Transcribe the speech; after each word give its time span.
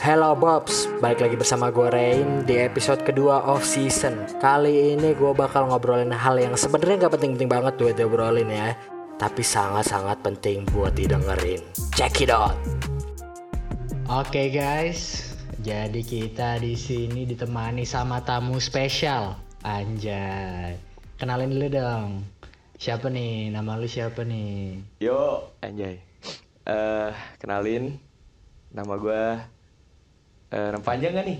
Hello 0.00 0.32
Bobs, 0.32 0.88
balik 1.04 1.20
lagi 1.20 1.36
bersama 1.36 1.68
gue 1.68 1.92
Rain 1.92 2.48
di 2.48 2.56
episode 2.56 3.04
kedua 3.04 3.44
of 3.44 3.60
season. 3.60 4.24
Kali 4.40 4.96
ini 4.96 5.12
gue 5.12 5.32
bakal 5.36 5.68
ngobrolin 5.68 6.08
hal 6.08 6.40
yang 6.40 6.56
sebenarnya 6.56 7.04
gak 7.04 7.20
penting-penting 7.20 7.52
banget 7.52 7.76
buat 7.76 7.94
diobrolin 8.00 8.48
ya, 8.48 8.72
tapi 9.20 9.44
sangat-sangat 9.44 10.24
penting 10.24 10.64
buat 10.72 10.96
didengerin. 10.96 11.60
Check 11.92 12.24
it 12.24 12.32
out. 12.32 12.56
Oke 14.08 14.48
guys, 14.48 15.30
jadi 15.60 16.00
kita 16.00 16.64
di 16.64 16.80
sini 16.80 17.28
ditemani 17.28 17.84
sama 17.84 18.24
tamu 18.24 18.56
spesial. 18.56 19.36
Anjay, 19.68 20.80
kenalin 21.20 21.52
dulu 21.52 21.68
dong. 21.68 22.24
Siapa 22.80 23.12
nih? 23.12 23.52
Nama 23.52 23.76
lu 23.76 23.84
siapa 23.84 24.24
nih? 24.24 24.80
Yo, 25.04 25.52
anjay. 25.60 26.00
Eh, 26.64 27.12
kenalin 27.36 28.09
nama 28.70 28.94
gue 28.96 29.22
eh 30.50 30.68
nama 30.74 30.82
panjang 30.82 31.12
gak 31.14 31.26
nih? 31.26 31.38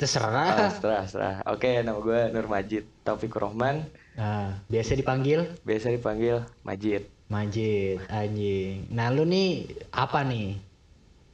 Terserah. 0.00 0.48
Ah, 0.48 0.70
setelah, 0.72 1.02
setelah. 1.04 1.34
Oke, 1.52 1.84
nama 1.84 1.98
gue 2.00 2.20
Nur 2.32 2.46
Majid 2.48 2.84
Taufik 3.04 3.36
Rohman, 3.36 3.84
Nah, 4.18 4.58
biasa 4.68 4.98
dipanggil 4.98 5.40
biasa 5.62 5.86
dipanggil 5.92 6.36
Majid. 6.66 7.02
Majid, 7.30 7.98
anjing. 8.10 8.90
Nah 8.90 9.06
lu 9.14 9.22
nih 9.22 9.70
apa 9.94 10.26
nih? 10.26 10.58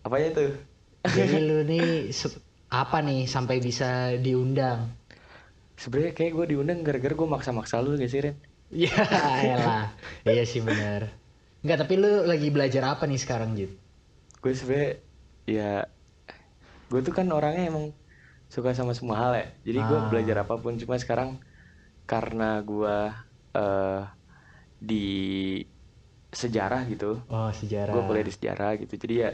Apanya 0.04 0.28
tuh? 0.36 0.50
Jadi 1.08 1.36
lu 1.40 1.58
nih 1.72 2.12
apa 2.68 2.98
nih 3.00 3.24
sampai 3.24 3.56
bisa 3.64 4.12
diundang? 4.20 4.92
Sebenarnya 5.76 6.12
kayak 6.16 6.32
gue 6.36 6.46
diundang 6.52 6.78
gara-gara 6.84 7.14
gue 7.16 7.28
maksa-maksa 7.28 7.80
lu 7.84 7.96
gak 7.96 8.10
sih, 8.12 8.20
Ren? 8.24 8.36
Ya 8.84 8.92
elah. 9.46 9.94
Iya 10.26 10.42
sih 10.42 10.60
benar. 10.60 11.06
Enggak, 11.62 11.78
tapi 11.86 11.94
lu 12.02 12.26
lagi 12.26 12.48
belajar 12.50 12.82
apa 12.92 13.06
nih 13.06 13.20
sekarang, 13.20 13.54
Jid? 13.56 13.72
Gue 14.42 14.52
sebenarnya 14.52 15.00
ya 15.46 15.86
gue 16.90 17.00
tuh 17.02 17.14
kan 17.14 17.26
orangnya 17.30 17.70
emang 17.70 17.90
suka 18.46 18.70
sama 18.74 18.94
semua 18.94 19.18
hal 19.18 19.32
ya. 19.34 19.46
Jadi 19.66 19.78
gue 19.80 19.98
Ah. 19.98 20.06
belajar 20.06 20.36
apa 20.42 20.54
pun 20.54 20.78
cuma 20.78 20.94
sekarang 20.98 21.38
karena 22.04 22.62
gue 22.62 22.96
eh 23.54 24.02
di 24.76 25.06
sejarah 26.30 26.84
gitu. 26.86 27.18
Oh, 27.32 27.48
sejarah. 27.50 27.90
gue 27.90 28.02
kuliah 28.04 28.26
di 28.26 28.34
sejarah 28.34 28.70
gitu 28.76 28.94
jadi 29.00 29.14
ya 29.16 29.30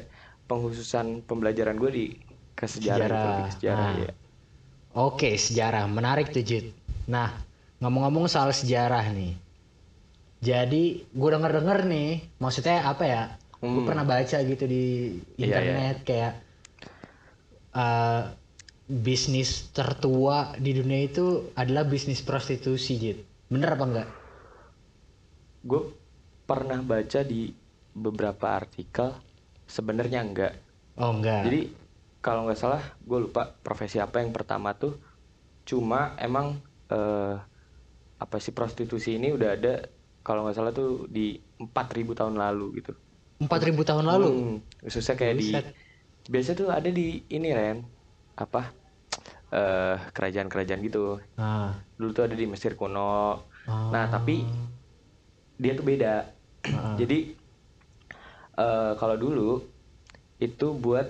penghususan 0.46 1.24
pembelajaran 1.24 1.74
gue 1.77 1.90
di 1.90 2.05
ke 2.52 2.68
sejarah, 2.68 3.08
gitu, 3.08 3.16
Sejarah. 3.16 3.27
lebih 3.27 3.44
ke 3.44 3.55
sejarah 3.58 3.88
Ah. 3.88 3.96
ya 3.98 4.12
Oke, 4.92 5.40
sejarah. 5.40 5.88
Menarik 5.88 6.28
tuh, 6.36 6.44
Jid. 6.44 6.68
Nah, 7.08 7.33
ngomong-ngomong 7.80 8.28
soal 8.28 8.52
sejarah 8.52 9.08
nih. 9.08 9.33
Jadi, 10.44 11.08
gue 11.08 11.28
denger-denger 11.33 11.78
nih, 11.88 12.10
maksudnya 12.36 12.84
apa 12.84 13.05
ya? 13.08 13.22
Gue 13.70 13.82
Hmm. 13.82 13.88
pernah 13.88 14.05
baca 14.12 14.36
gitu 14.50 14.64
di 14.74 14.82
Iya, 15.36 15.58
internet 15.60 15.94
kayak 16.08 16.32
eh, 17.74 18.22
bisnis 19.06 19.50
tertua 19.77 20.38
di 20.64 20.70
dunia 20.78 21.00
itu 21.08 21.27
adalah 21.56 21.84
bisnis 21.88 22.20
prostitusi, 22.28 22.92
Jid. 23.02 23.18
Bener 23.52 23.68
apa 23.77 23.84
enggak? 23.88 24.08
gue 25.68 25.80
pernah 26.48 26.80
baca 26.92 27.20
di 27.33 27.36
beberapa 28.05 28.46
artikel 28.60 29.08
sebenarnya 29.77 30.18
enggak 30.27 30.52
Oh, 30.96 31.12
enggak. 31.12 31.44
jadi 31.44 31.56
kalau 32.24 32.40
nggak 32.46 32.60
salah 32.62 32.83
gue 33.08 33.18
lupa 33.24 33.40
profesi 33.64 33.96
apa 34.06 34.16
yang 34.22 34.33
pertama 34.36 34.68
tuh 34.83 34.92
cuma 35.70 35.96
emang 36.27 36.46
eh, 36.92 37.33
apa 38.24 38.36
sih 38.44 38.52
prostitusi 38.58 39.08
ini 39.18 39.27
udah 39.36 39.50
ada 39.56 39.68
kalau 40.27 40.40
nggak 40.42 40.56
salah 40.58 40.72
tuh 40.80 40.88
di 41.16 41.20
4000 41.62 42.12
tahun 42.18 42.36
lalu 42.44 42.62
gitu 42.78 42.90
4000 43.42 43.50
tahun 43.84 44.04
lalu. 44.04 44.28
Hmm, 44.28 44.56
khususnya 44.80 45.14
kayak 45.14 45.34
di 45.36 45.46
Buset. 45.50 45.66
biasa 46.24 46.50
tuh 46.52 46.68
ada 46.68 46.86
di 46.86 47.06
ini 47.28 47.50
Ren 47.50 47.82
apa 48.34 48.70
eh 49.50 49.96
kerajaan-kerajaan 50.08 50.80
gitu 50.80 51.20
Ah. 51.34 51.76
dulu 51.94 52.10
tuh 52.12 52.24
ada 52.24 52.32
di 52.32 52.46
Mesir 52.46 52.72
kuno 52.72 53.42
Oh. 53.62 53.90
nah 53.90 54.06
tapi 54.06 54.42
dia 55.55 55.72
tuh 55.72 55.84
beda 55.84 56.30
Ah. 56.64 56.94
jadi 56.94 57.36
eh 58.55 58.92
kalau 58.96 59.17
dulu 59.17 59.50
itu 60.38 60.67
buat 60.72 61.05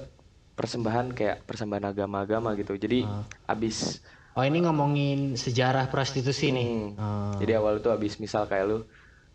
persembahan 0.53 1.11
kayak 1.11 1.45
persembahan 1.45 1.87
agama-agama 1.89 2.53
gitu 2.55 2.75
jadi 2.77 3.05
Ah. 3.05 3.25
abis 3.49 4.01
Oh, 4.33 4.41
ini 4.41 4.59
ngomongin 4.59 5.37
sejarah 5.37 5.87
prostitusi 5.87 6.49
nih. 6.51 6.69
Hmm. 6.91 6.97
Oh. 6.97 7.33
jadi 7.37 7.61
awal 7.61 7.79
tuh 7.79 7.93
abis 7.93 8.17
misal 8.17 8.45
kayak 8.47 8.65
lu 8.65 8.79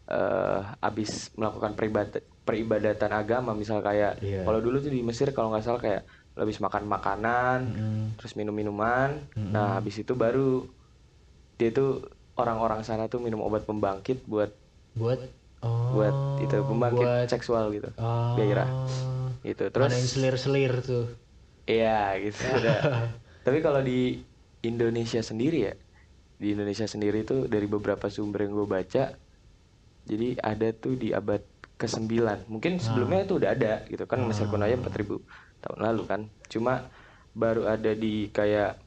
eh 0.05 0.59
abis 0.79 1.29
melakukan 1.33 1.75
peribadat 1.75 2.25
peribadatan 2.47 3.11
agama 3.11 3.51
misal 3.51 3.83
kayak 3.83 4.23
Iya. 4.23 4.47
kalau 4.47 4.63
dulu 4.63 4.79
tuh 4.79 4.87
di 4.87 5.03
Mesir 5.03 5.35
kalau 5.35 5.51
nggak 5.51 5.61
salah 5.61 5.77
kayak 5.77 6.01
lu 6.33 6.41
abis 6.41 6.57
makan 6.57 6.87
makanan 6.87 7.59
Mm. 7.75 8.05
terus 8.15 8.33
minum 8.33 8.55
minuman 8.55 9.19
Mm-mm. 9.35 9.51
nah 9.51 9.75
habis 9.75 9.99
itu 9.99 10.15
baru 10.15 10.63
dia 11.57 11.69
tuh 11.69 12.07
orang-orang 12.37 12.81
sana 12.81 13.05
tuh 13.05 13.19
minum 13.19 13.41
obat 13.41 13.65
pembangkit 13.65 14.23
buat 14.23 14.53
buat 14.93 15.19
oh, 15.59 15.91
buat 15.91 16.15
itu 16.39 16.55
pembangkit 16.55 17.03
buat 17.03 17.27
seksual 17.27 17.73
gitu 17.73 17.89
oh, 17.97 18.37
daerah 18.37 18.69
gitu 19.41 19.67
terus 19.67 19.89
ngadain 19.89 20.07
selir-selir 20.07 20.73
tuh. 20.79 21.05
iya 21.65 22.15
gitu 22.17 22.37
udah. 22.57 23.09
tapi 23.41 23.59
kalau 23.59 23.81
di 23.81 24.21
Indonesia 24.61 25.19
sendiri 25.19 25.59
ya 25.63 25.73
di 26.37 26.53
Indonesia 26.53 26.85
sendiri 26.85 27.25
tuh 27.25 27.49
dari 27.49 27.65
beberapa 27.65 28.05
sumber 28.07 28.45
yang 28.45 28.53
gue 28.53 28.67
baca 28.69 29.03
jadi 30.05 30.27
ada 30.37 30.69
tuh 30.71 30.93
di 30.93 31.09
abad 31.09 31.41
ke-9 31.77 32.37
mungkin 32.49 32.81
sebelumnya 32.81 33.19
itu 33.25 33.33
udah 33.39 33.49
ada 33.55 33.85
gitu 33.91 34.03
kan 34.09 34.19
Mesir 34.25 34.45
kuno 34.49 34.65
aja 34.65 34.77
4000 34.77 35.21
tahun 35.61 35.79
lalu 35.85 36.01
kan 36.11 36.21
cuma 36.49 36.73
baru 37.33 37.69
ada 37.69 37.91
di 37.93 38.33
kayak 38.33 38.81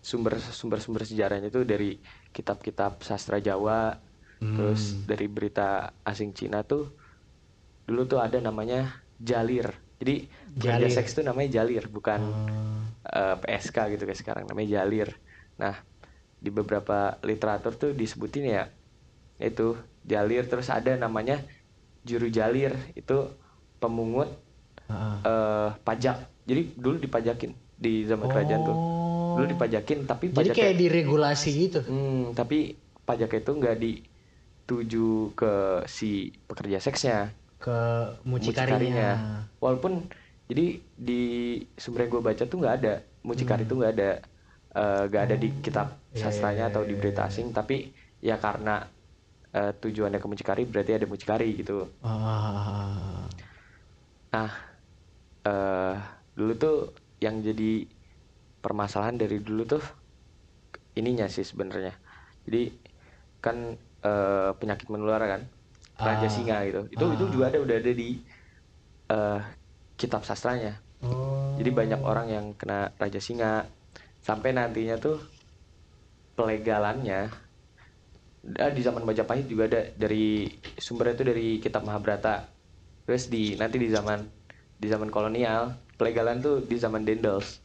sumber 0.00 0.38
sumber 0.38 0.78
sumber 0.78 1.02
sejarahnya 1.02 1.50
tuh 1.50 1.66
dari 1.66 1.98
kitab-kitab 2.30 3.02
sastra 3.02 3.38
Jawa 3.42 3.98
terus 4.38 4.82
dari 5.02 5.26
berita 5.26 5.66
asing 6.06 6.30
Cina 6.30 6.62
tuh 6.62 6.94
dulu 7.86 8.02
tuh 8.06 8.20
ada 8.22 8.38
namanya 8.38 8.78
jalir 9.18 9.66
jadi 9.98 10.30
Jalir. 10.58 10.90
seks 10.90 11.10
tuh 11.18 11.24
namanya 11.26 11.62
jalir 11.62 11.84
bukan 11.90 12.20
Oh. 12.22 12.82
eh, 13.18 13.34
PSK 13.42 13.76
gitu 13.94 14.02
kayak 14.06 14.20
sekarang 14.22 14.44
namanya 14.50 14.82
jalir. 14.82 15.08
Nah 15.58 15.74
di 16.38 16.50
beberapa 16.54 17.18
literatur 17.22 17.74
tuh 17.74 17.90
disebutin 17.94 18.44
ya 18.46 18.64
itu 19.38 19.74
jalir 20.02 20.46
terus 20.50 20.68
ada 20.70 20.94
namanya 20.98 21.42
juru 22.08 22.32
jalir 22.32 22.72
itu 22.96 23.28
pemungut 23.76 24.32
eh, 24.88 25.68
pajak. 25.84 26.16
Jadi 26.48 26.62
dulu 26.80 26.96
dipajakin 26.96 27.52
di 27.76 28.08
zaman 28.08 28.26
kerajaan 28.32 28.62
tuh. 28.64 28.78
Dulu 29.36 29.46
dipajakin 29.52 30.08
tapi 30.08 30.32
Oh. 30.32 30.40
Jadi 30.40 30.50
pajaknya 30.50 30.64
kayak 30.64 30.76
diregulasi 30.80 31.50
gitu. 31.68 31.80
Hmm, 31.84 32.32
tapi 32.32 32.74
pajaknya 33.04 33.40
itu 33.44 33.52
nggak 33.52 33.76
dituju 33.78 35.08
ke 35.36 35.52
si 35.84 36.32
pekerja 36.48 36.80
seksnya, 36.80 37.18
ke 37.60 37.78
mucikarinya. 38.24 38.48
mucikarinya. 38.64 39.10
Walaupun 39.60 39.92
jadi 40.48 40.80
di 40.96 41.22
sumber 41.76 42.08
yang 42.08 42.10
gue 42.18 42.22
baca 42.24 42.42
tuh 42.48 42.58
nggak 42.58 42.74
ada 42.82 42.94
mucikari 43.20 43.68
tuh 43.68 43.84
nggak 43.84 43.92
ada 43.94 44.10
eh, 44.72 45.02
nggak 45.12 45.22
ada 45.28 45.36
di 45.36 45.48
kitab 45.60 45.86
sastranya 46.16 46.72
atau 46.72 46.82
di 46.88 46.96
berita 46.96 47.28
asing, 47.28 47.52
tapi 47.52 47.92
ya 48.24 48.40
karena 48.40 48.82
eh, 49.54 49.72
tujuannya 49.76 50.18
ke 50.20 50.28
mucikari 50.28 50.62
berarti 50.68 50.92
ada 50.96 51.06
mucikari 51.08 51.48
gitu. 51.56 51.88
Ah. 52.04 53.24
Nah, 54.34 54.50
eh 55.48 55.96
dulu 56.36 56.52
tuh 56.54 56.76
yang 57.18 57.42
jadi 57.42 57.88
permasalahan 58.62 59.16
dari 59.18 59.40
dulu 59.42 59.62
tuh 59.66 59.82
ininya 60.98 61.26
sih 61.30 61.46
sebenarnya. 61.46 61.94
Jadi 62.46 62.62
kan 63.40 63.56
eh, 64.04 64.50
penyakit 64.58 64.86
menular 64.90 65.22
kan, 65.26 65.42
raja 65.98 66.26
Ah. 66.26 66.32
singa 66.32 66.56
gitu. 66.68 66.82
Itu 66.90 67.04
itu 67.14 67.24
juga 67.34 67.50
ada 67.50 67.58
udah 67.62 67.76
ada 67.78 67.92
di 67.94 68.18
eh, 69.08 69.40
kitab 69.98 70.22
sastranya. 70.22 70.78
Oh. 71.02 71.54
Jadi 71.58 71.70
banyak 71.74 72.00
orang 72.02 72.26
yang 72.30 72.46
kena 72.54 72.92
raja 72.98 73.18
singa 73.18 73.66
sampai 74.22 74.52
nantinya 74.54 74.98
tuh 74.98 75.18
pelegalannya 76.38 77.26
ah, 77.26 77.47
di 78.48 78.80
zaman 78.80 79.04
Majapahit 79.04 79.44
juga 79.44 79.68
ada 79.68 79.82
dari 79.92 80.48
sumbernya 80.80 81.20
itu 81.20 81.24
dari 81.28 81.48
kitab 81.60 81.84
Mahabharata. 81.84 82.48
Terus 83.04 83.28
di 83.28 83.56
nanti 83.60 83.76
di 83.76 83.88
zaman 83.92 84.24
di 84.78 84.86
zaman 84.86 85.12
kolonial 85.12 85.76
pelegalan 85.98 86.40
tuh 86.40 86.64
di 86.64 86.76
zaman 86.80 87.04
Dendels. 87.04 87.60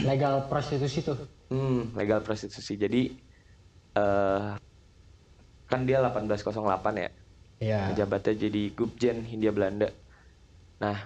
Legal 0.00 0.48
prostitusi 0.48 1.04
tuh. 1.04 1.18
Hmm, 1.52 1.92
legal 1.98 2.24
prostitusi. 2.24 2.80
Jadi 2.80 3.12
eh 3.92 4.50
kan 5.68 5.80
dia 5.84 6.00
1808 6.00 7.02
ya. 7.02 7.10
Iya. 7.62 7.80
Pejabatnya 7.92 8.34
jadi 8.48 8.62
Gubjen 8.72 9.24
Hindia 9.24 9.52
Belanda. 9.52 9.88
Nah, 10.82 10.98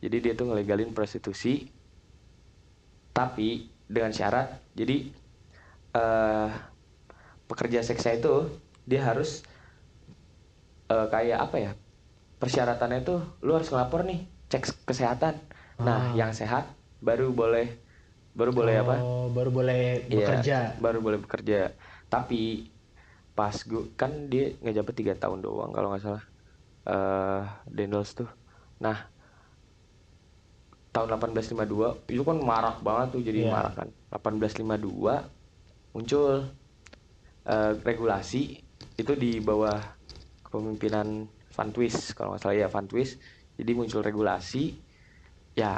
jadi 0.00 0.16
dia 0.18 0.32
tuh 0.34 0.50
ngelegalin 0.50 0.96
prostitusi 0.96 1.68
tapi 3.10 3.68
dengan 3.90 4.14
syarat 4.14 4.62
jadi 4.72 5.12
eh 5.92 6.50
pekerja 7.50 7.80
seksnya 7.88 8.12
itu 8.20 8.32
dia 8.90 9.00
harus 9.08 9.30
eh, 10.92 11.06
kayak 11.12 11.38
apa 11.46 11.56
ya 11.64 11.70
persyaratannya 12.42 13.00
tuh 13.08 13.18
lu 13.46 13.50
harus 13.56 13.68
ngelapor 13.72 14.00
nih 14.10 14.20
cek 14.52 14.64
kesehatan. 14.88 15.34
Nah, 15.80 16.12
Ah. 16.12 16.18
yang 16.20 16.32
sehat 16.40 16.64
baru 17.00 17.32
boleh 17.32 17.66
baru 18.38 18.50
boleh 18.58 18.74
apa? 18.82 18.94
Oh, 19.02 19.26
baru 19.36 19.50
boleh 19.58 19.80
Iya, 20.10 20.16
bekerja. 20.18 20.56
baru 20.84 20.98
boleh 21.06 21.18
bekerja. 21.24 21.58
Tapi 22.12 22.36
pas 23.38 23.56
gue 23.70 23.82
kan 24.00 24.12
dia 24.32 24.42
ngejabat 24.62 24.94
tiga 25.00 25.14
tahun 25.22 25.38
doang 25.46 25.70
kalau 25.76 25.88
nggak 25.92 26.04
salah. 26.06 26.24
eh 26.90 27.42
Daniels 27.76 28.10
tuh. 28.18 28.28
Nah, 28.84 28.96
tahun 30.94 31.08
1852 31.12 31.88
itu 32.10 32.22
kan 32.26 32.36
marak 32.50 32.76
banget 32.86 33.06
tuh 33.14 33.20
jadi 33.28 33.40
Iya. 33.46 33.52
marak 33.54 33.72
kan. 33.78 33.88
1852 34.10 35.14
muncul 35.94 36.30
eh, 37.44 37.72
regulasi 37.78 38.42
itu 38.94 39.12
di 39.14 39.38
bawah 39.38 39.80
kepemimpinan 40.42 41.24
Van 41.50 41.70
Twist 41.70 42.12
kalau 42.12 42.34
nggak 42.34 42.42
salah 42.42 42.56
ya 42.56 42.68
Van 42.68 42.84
Twist. 42.84 43.20
Jadi 43.54 43.70
muncul 43.72 44.00
regulasi 44.00 44.72
ya 45.52 45.76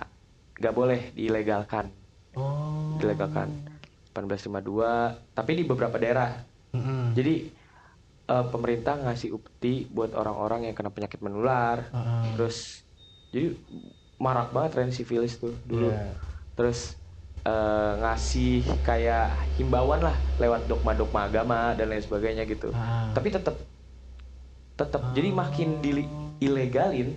nggak 0.54 0.74
boleh 0.74 1.00
dilegalkan 1.12 1.90
Oh. 2.32 2.96
dilegalkan 2.96 3.52
1852 4.16 5.36
tapi 5.36 5.52
di 5.52 5.68
beberapa 5.68 6.00
daerah 6.00 6.32
Mm-mm. 6.72 7.12
jadi 7.12 7.52
eh, 8.24 8.44
pemerintah 8.48 8.96
ngasih 8.96 9.36
upeti 9.36 9.84
buat 9.84 10.16
orang-orang 10.16 10.64
yang 10.64 10.72
kena 10.72 10.88
penyakit 10.88 11.20
menular 11.20 11.92
Heeh. 11.92 12.32
terus 12.32 12.88
jadi 13.28 13.52
marak 14.16 14.48
banget 14.48 14.70
tren 14.72 14.92
sifilis 14.92 15.36
tuh 15.36 15.52
dulu 15.68 15.92
Iya. 15.92 16.16
terus 16.56 16.96
eh, 17.42 17.92
ngasih 17.98 18.54
kayak 18.80 19.26
himbauan 19.54 19.98
lah 20.00 20.14
lewat 20.36 20.66
dogma-dogma 20.66 21.26
agama 21.26 21.74
dan 21.74 21.90
lain 21.90 22.00
sebagainya 22.00 22.46
gitu 22.46 22.70
Ah. 22.70 23.10
tapi 23.10 23.28
tetap 23.28 23.58
tetap 24.72 25.02
jadi 25.12 25.28
makin 25.28 25.78
dili- 25.78 26.10
ilegalin 26.38 27.14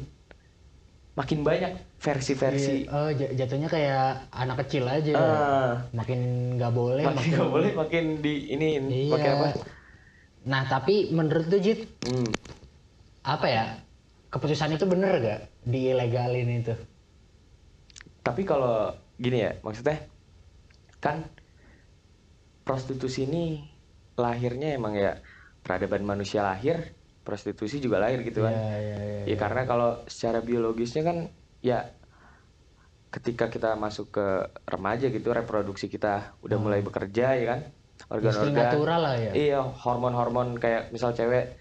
makin 1.16 1.42
banyak 1.42 1.72
versi-versi 1.98 2.86
Iya, 2.86 2.92
Oh, 2.92 3.10
jatuhnya 3.10 3.66
kayak 3.66 4.30
anak 4.30 4.68
kecil 4.68 4.83
aja. 4.83 5.16
Ah. 5.16 5.72
Makin 5.95 6.19
nggak 6.60 6.74
boleh, 6.75 7.07
makin 7.07 7.31
nggak 7.31 7.50
boleh 7.50 7.71
makin 7.71 8.04
di 8.19 8.51
ini 8.51 8.68
Iya. 8.78 9.13
pakai 9.16 9.30
apa 9.31 9.48
Nah, 10.45 10.62
tapi 10.68 11.10
menurut 11.10 11.50
lu 11.50 11.57
Jit, 11.57 11.89
Hmm. 12.04 12.30
apa 13.24 13.48
ya? 13.48 13.66
Keputusan 14.30 14.75
itu 14.75 14.86
bener 14.86 15.18
gak 15.18 15.42
diilegalin 15.63 16.62
itu? 16.62 16.75
Tapi 18.21 18.42
kalau 18.44 18.94
gini 19.16 19.42
ya, 19.42 19.57
maksudnya 19.60 20.06
kan 21.06 21.18
prostitusi 22.66 23.30
ini 23.30 23.62
lahirnya 24.18 24.74
emang 24.74 24.98
ya 24.98 25.22
peradaban 25.62 26.02
manusia 26.02 26.42
lahir, 26.42 26.98
prostitusi 27.22 27.78
juga 27.78 28.02
lahir 28.02 28.25
gitu 28.25 28.42
kan. 28.46 28.54
Iya, 28.54 28.74
iya, 28.81 28.98
iya. 29.06 29.24
Ya 29.30 29.36
karena 29.38 29.62
kalau 29.69 29.90
secara 30.10 30.40
biologisnya 30.42 31.02
kan 31.06 31.18
ya 31.62 31.80
ketika 33.13 33.48
kita 33.48 33.78
masuk 33.80 34.12
ke 34.12 34.28
remaja 34.68 35.07
gitu 35.07 35.30
reproduksi 35.31 35.88
kita 35.88 36.36
udah 36.42 36.57
mulai 36.60 36.81
bekerja 36.81 37.28
ya 37.38 37.46
kan. 37.54 37.60
Insting 38.19 38.54
natural 38.54 39.02
lah 39.02 39.16
ya. 39.18 39.31
Iya, 39.31 39.60
hormon-hormon 39.62 40.60
kayak 40.60 40.92
misal 40.92 41.16
cewek 41.16 41.56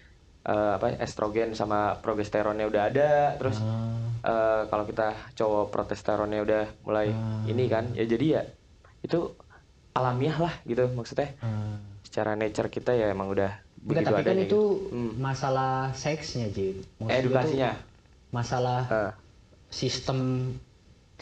eh, 0.45 0.71
apa 0.77 0.93
estrogen 1.01 1.57
sama 1.57 1.97
progesteronnya 2.03 2.69
udah 2.69 2.83
ada, 2.91 3.09
terus 3.39 3.57
Ah. 3.57 3.97
eh, 4.21 4.61
kalau 4.69 4.85
kita 4.85 5.33
cowok 5.33 5.73
protesteronnya 5.73 6.39
udah 6.45 6.63
mulai 6.85 7.09
ini 7.49 7.65
kan, 7.65 7.89
ya 7.97 8.05
jadi 8.05 8.25
ya 8.29 8.41
itu 9.05 9.19
alamiah 9.93 10.37
lah 10.41 10.53
gitu 10.65 10.89
maksudnya. 10.91 11.31
Ah. 11.39 11.77
Secara 12.03 12.33
nature 12.33 12.67
kita 12.67 12.91
ya 12.91 13.07
emang 13.07 13.29
udah 13.29 13.51
Enggak, 13.85 14.01
begitu 14.01 14.11
tapi 14.11 14.21
kan 14.25 14.35
itu 14.35 14.43
gitu. 14.43 14.61
Hmm. 14.89 15.11
masalah 15.21 15.73
seksnya, 15.93 16.49
Jit. 16.49 16.81
Maksud 16.97 17.13
edukasinya. 17.15 17.71
Masalah 18.29 18.81
Eh, 18.89 19.11
sistem 19.69 20.19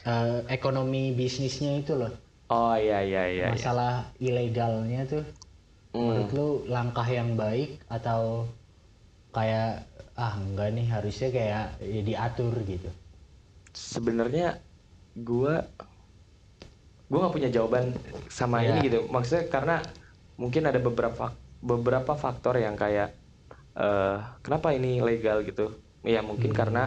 eh, 0.02 0.40
ekonomi 0.50 1.14
bisnisnya 1.14 1.78
itu 1.78 1.94
loh. 1.94 2.12
oh 2.48 2.76
iya 2.76 3.02
iya 3.02 3.24
iya. 3.26 3.46
iya. 3.46 3.48
masalah 3.50 3.94
ilegalnya 4.18 5.04
tuh 5.06 5.24
Hmm. 5.94 6.10
menurut 6.10 6.30
lu 6.34 6.48
langkah 6.68 7.06
yang 7.06 7.38
baik 7.38 7.78
atau 7.88 8.50
kayak 9.30 9.86
ah 10.16 10.34
enggak 10.38 10.74
nih 10.74 10.90
harusnya 10.90 11.30
kayak 11.30 11.66
ya 11.82 12.02
diatur 12.02 12.54
gitu 12.66 12.90
Sebenarnya 13.72 14.58
gua 15.16 15.66
gua 17.14 17.20
nggak 17.30 17.36
punya 17.38 17.50
jawaban 17.56 17.86
sama 18.40 18.58
Iya. 18.66 18.68
ini 18.74 18.80
gitu. 18.90 18.98
Maksudnya 19.16 19.46
karena 19.56 19.76
mungkin 20.42 20.64
ada 20.70 20.80
beberapa 20.88 21.26
beberapa 21.72 22.14
faktor 22.24 22.56
yang 22.66 22.76
kayak 22.84 23.08
eh 23.80 24.18
kenapa 24.46 24.68
ini 24.78 24.90
legal 25.10 25.38
gitu. 25.50 25.62
Ya 26.14 26.20
mungkin 26.30 26.52
karena 26.60 26.80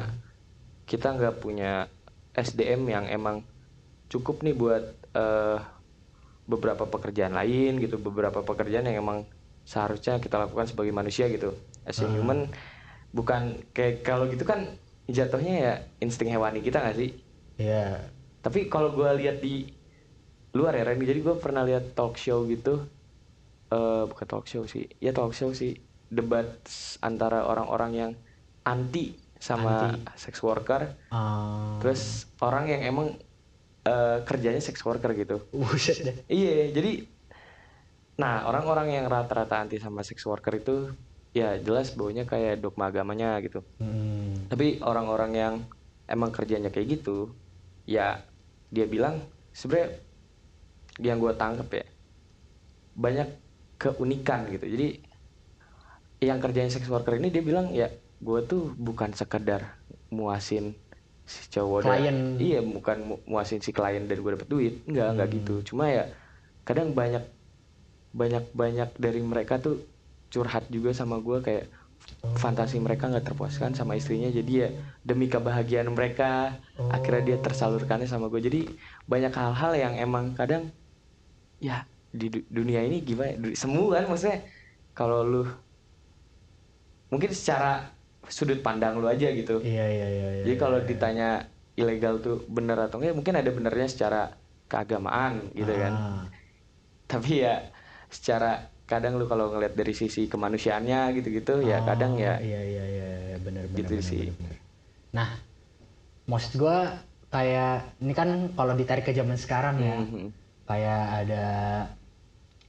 kita 0.90 1.06
nggak 1.16 1.34
punya 1.44 1.66
SDM 2.46 2.82
yang 2.94 3.06
emang 3.16 3.36
cukup 4.12 4.36
nih 4.46 4.54
buat 4.62 4.84
eh 5.20 5.58
beberapa 6.52 6.84
pekerjaan 6.86 7.34
lain 7.40 7.82
gitu, 7.82 7.98
beberapa 7.98 8.40
pekerjaan 8.46 8.86
yang 8.88 8.98
emang 9.04 9.18
seharusnya 9.66 10.22
kita 10.24 10.36
lakukan 10.42 10.66
sebagai 10.70 10.94
manusia 10.94 11.26
gitu. 11.34 11.58
As 11.88 11.98
a 12.02 12.08
human 12.14 12.50
bukan 13.18 13.42
kayak 13.76 13.94
kalau 14.08 14.26
gitu 14.32 14.44
kan 14.46 14.60
jatuhnya 15.10 15.54
ya 15.66 15.72
insting 16.04 16.30
hewani 16.34 16.60
kita 16.66 16.78
nggak 16.82 16.98
sih? 17.00 17.10
ya 17.58 18.12
Tapi 18.44 18.60
kalau 18.72 18.94
gue 18.96 19.10
lihat 19.20 19.36
di 19.44 19.75
luar 20.56 20.72
ya 20.74 20.88
Ren, 20.88 20.96
jadi 20.96 21.20
gue 21.20 21.36
pernah 21.36 21.62
lihat 21.62 21.92
talk 21.92 22.16
show 22.16 22.48
gitu, 22.48 22.88
eh 23.68 24.02
bukan 24.08 24.26
talk 24.26 24.48
show 24.48 24.64
sih, 24.64 24.88
ya 24.98 25.12
talk 25.12 25.36
show 25.36 25.52
sih, 25.52 25.76
debat 26.08 26.48
antara 27.04 27.44
orang-orang 27.44 27.92
yang 27.92 28.12
anti 28.64 29.12
sama 29.36 30.00
sex 30.16 30.40
worker, 30.40 30.96
ah. 31.12 31.76
Terus 31.84 32.24
orang 32.40 32.72
yang 32.72 32.82
emang 32.88 33.08
eh, 33.84 34.18
kerjanya 34.24 34.64
sex 34.64 34.80
worker 34.80 35.12
gitu. 35.12 35.44
buset 35.52 36.00
deh. 36.00 36.16
Iya, 36.26 36.72
jadi 36.72 37.04
nah 38.16 38.48
orang-orang 38.48 38.96
yang 38.96 39.04
rata-rata 39.12 39.60
anti 39.60 39.76
sama 39.76 40.00
sex 40.00 40.24
worker 40.24 40.56
itu 40.56 40.88
ya 41.36 41.60
jelas 41.60 41.92
baunya 41.92 42.24
kayak 42.24 42.64
dogma 42.64 42.88
agamanya 42.88 43.36
gitu. 43.44 43.60
Hmm. 43.76 44.48
Tapi 44.48 44.80
orang-orang 44.80 45.32
yang 45.36 45.54
emang 46.08 46.32
kerjanya 46.32 46.72
kayak 46.72 46.96
gitu, 46.96 47.36
ya 47.84 48.24
dia 48.72 48.86
bilang 48.88 49.20
sebenarnya 49.52 50.05
yang 50.98 51.20
gue 51.20 51.32
tangkep 51.32 51.68
ya 51.72 51.86
banyak 52.96 53.28
keunikan 53.76 54.48
gitu. 54.48 54.64
Jadi 54.64 54.88
yang 56.24 56.40
kerjanya 56.40 56.72
sex 56.72 56.88
worker 56.88 57.20
ini 57.20 57.28
dia 57.28 57.44
bilang 57.44 57.68
ya 57.70 57.92
gue 58.16 58.40
tuh 58.42 58.72
bukan 58.72 59.12
sekedar 59.12 59.76
muasin 60.08 60.72
si 61.28 61.50
cowok 61.52 61.84
dan- 61.84 61.90
Klien. 62.00 62.18
iya 62.40 62.60
bukan 62.62 62.96
mu- 63.04 63.22
muasin 63.28 63.60
si 63.60 63.74
klien 63.74 64.08
dan 64.08 64.16
gue 64.16 64.32
dapet 64.32 64.48
duit. 64.48 64.74
Enggak 64.88 65.08
enggak 65.12 65.28
gitu. 65.36 65.54
Cuma 65.66 65.90
ya 65.90 66.08
kadang 66.64 66.96
banyak 66.96 67.20
banyak 68.16 68.44
banyak 68.56 68.90
dari 68.96 69.20
mereka 69.20 69.60
tuh 69.60 69.84
curhat 70.32 70.64
juga 70.72 70.96
sama 70.96 71.20
gue 71.20 71.44
kayak 71.44 71.68
fantasi 72.38 72.78
mereka 72.78 73.10
nggak 73.10 73.26
terpuaskan 73.26 73.76
sama 73.76 73.92
istrinya. 73.92 74.32
Jadi 74.32 74.52
ya 74.56 74.68
demi 75.04 75.28
kebahagiaan 75.28 75.92
mereka 75.92 76.56
akhirnya 76.88 77.22
dia 77.26 77.38
tersalurkannya 77.42 78.08
sama 78.08 78.32
gue 78.32 78.40
jadi 78.40 78.60
banyak 79.04 79.34
hal-hal 79.34 79.72
yang 79.76 79.94
emang 80.00 80.32
kadang 80.32 80.72
ya 81.58 81.84
di 82.10 82.26
du- 82.28 82.46
dunia 82.48 82.80
ini 82.80 83.00
gimana 83.00 83.36
Du- 83.36 83.52
semu 83.52 83.88
kan 83.88 84.04
maksudnya 84.06 84.44
kalau 84.92 85.20
lu 85.22 85.42
mungkin 87.08 87.30
secara 87.30 87.92
sudut 88.26 88.58
pandang 88.58 88.98
lu 88.98 89.06
aja 89.06 89.30
gitu 89.30 89.62
iya 89.62 89.86
iya 89.86 90.06
iya 90.08 90.28
iya. 90.32 90.42
jadi 90.44 90.56
kalau 90.56 90.78
ditanya 90.80 91.28
ilegal 91.74 92.18
tuh 92.18 92.42
bener 92.46 92.74
atau 92.80 92.98
enggak 92.98 93.14
mungkin 93.14 93.34
ada 93.36 93.48
benernya 93.48 93.86
secara 93.86 94.22
keagamaan 94.66 95.52
gitu 95.52 95.70
kan 95.70 95.92
Ah. 95.92 96.24
tapi 97.06 97.46
ya 97.46 97.70
secara 98.08 98.66
kadang 98.84 99.14
lu 99.14 99.26
kalau 99.26 99.50
ngeliat 99.50 99.74
dari 99.74 99.92
sisi 99.92 100.26
kemanusiaannya 100.26 101.14
gitu-gitu 101.14 101.62
ya 101.62 101.82
kadang 101.82 102.14
ya 102.16 102.38
Oh, 102.38 102.42
iya 102.42 102.60
iya 102.62 102.84
iya 102.86 103.08
iya, 103.30 103.36
bener 103.38 103.66
bener 103.66 103.78
Gitu 103.78 103.92
bener, 103.92 104.02
sih. 104.02 104.24
bener, 104.24 104.38
bener. 104.40 104.58
nah 105.12 105.28
maksud 106.26 106.52
gua 106.56 106.98
kayak 107.28 107.98
ini 108.00 108.12
kan 108.12 108.28
kalau 108.52 108.74
ditarik 108.74 109.04
ke 109.04 109.12
zaman 109.12 109.34
sekarang 109.36 109.76
ya 109.78 109.96
Mhm. 110.00 110.26
Kayak 110.66 111.02
ada 111.20 111.44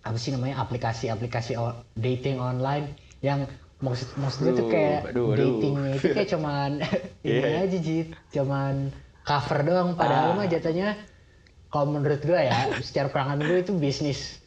apa 0.01 0.15
sih 0.15 0.29
namanya 0.29 0.61
aplikasi-aplikasi 0.61 1.57
dating 1.93 2.37
online 2.37 2.93
yang 3.19 3.43
maksud 3.77 4.07
maksud 4.15 4.39
gue 4.41 4.53
tuh 4.55 4.67
kayak 4.67 5.11
aduh, 5.11 5.33
aduh. 5.33 5.59
datingnya 5.59 5.91
itu 5.93 6.07
kayak 6.11 6.29
cuman 6.31 6.71
ini 7.25 7.37
Iya. 7.43 7.61
aja 7.63 7.77
jit 7.77 8.07
cuman 8.31 8.89
cover 9.21 9.59
doang 9.61 9.89
padahal 9.93 10.31
Ah. 10.31 10.35
mah 10.35 10.47
jatuhnya 10.47 10.95
kalau 11.67 11.91
menurut 11.91 12.21
gue 12.21 12.39
ya 12.39 12.55
secara 12.79 13.07
perangan 13.07 13.37
gue 13.39 13.59
itu 13.59 13.73
bisnis 13.73 14.39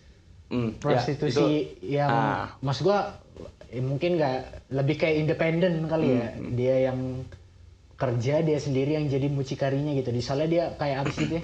ya, 0.49 0.73
prostitusi 0.75 1.47
itu- 1.77 1.95
yang 1.95 2.11
ah. 2.11 2.47
maksud 2.59 2.83
gua 2.85 3.21
eh, 3.69 3.79
mungkin 3.79 4.17
nggak 4.17 4.39
lebih 4.73 4.97
kayak 4.97 5.17
independen 5.21 5.85
kali 5.85 6.17
ya 6.17 6.29
Hmm, 6.33 6.57
dia 6.57 6.77
yang 6.87 6.99
kerja 7.95 8.41
dia 8.41 8.57
sendiri 8.57 8.97
yang 8.97 9.07
jadi 9.07 9.29
mucikarinya 9.29 9.93
gitu 9.93 10.09
di 10.09 10.19
soalnya 10.19 10.49
dia 10.49 10.65
kayak 10.75 11.05
apa 11.05 11.13
sih 11.13 11.27
dia 11.29 11.43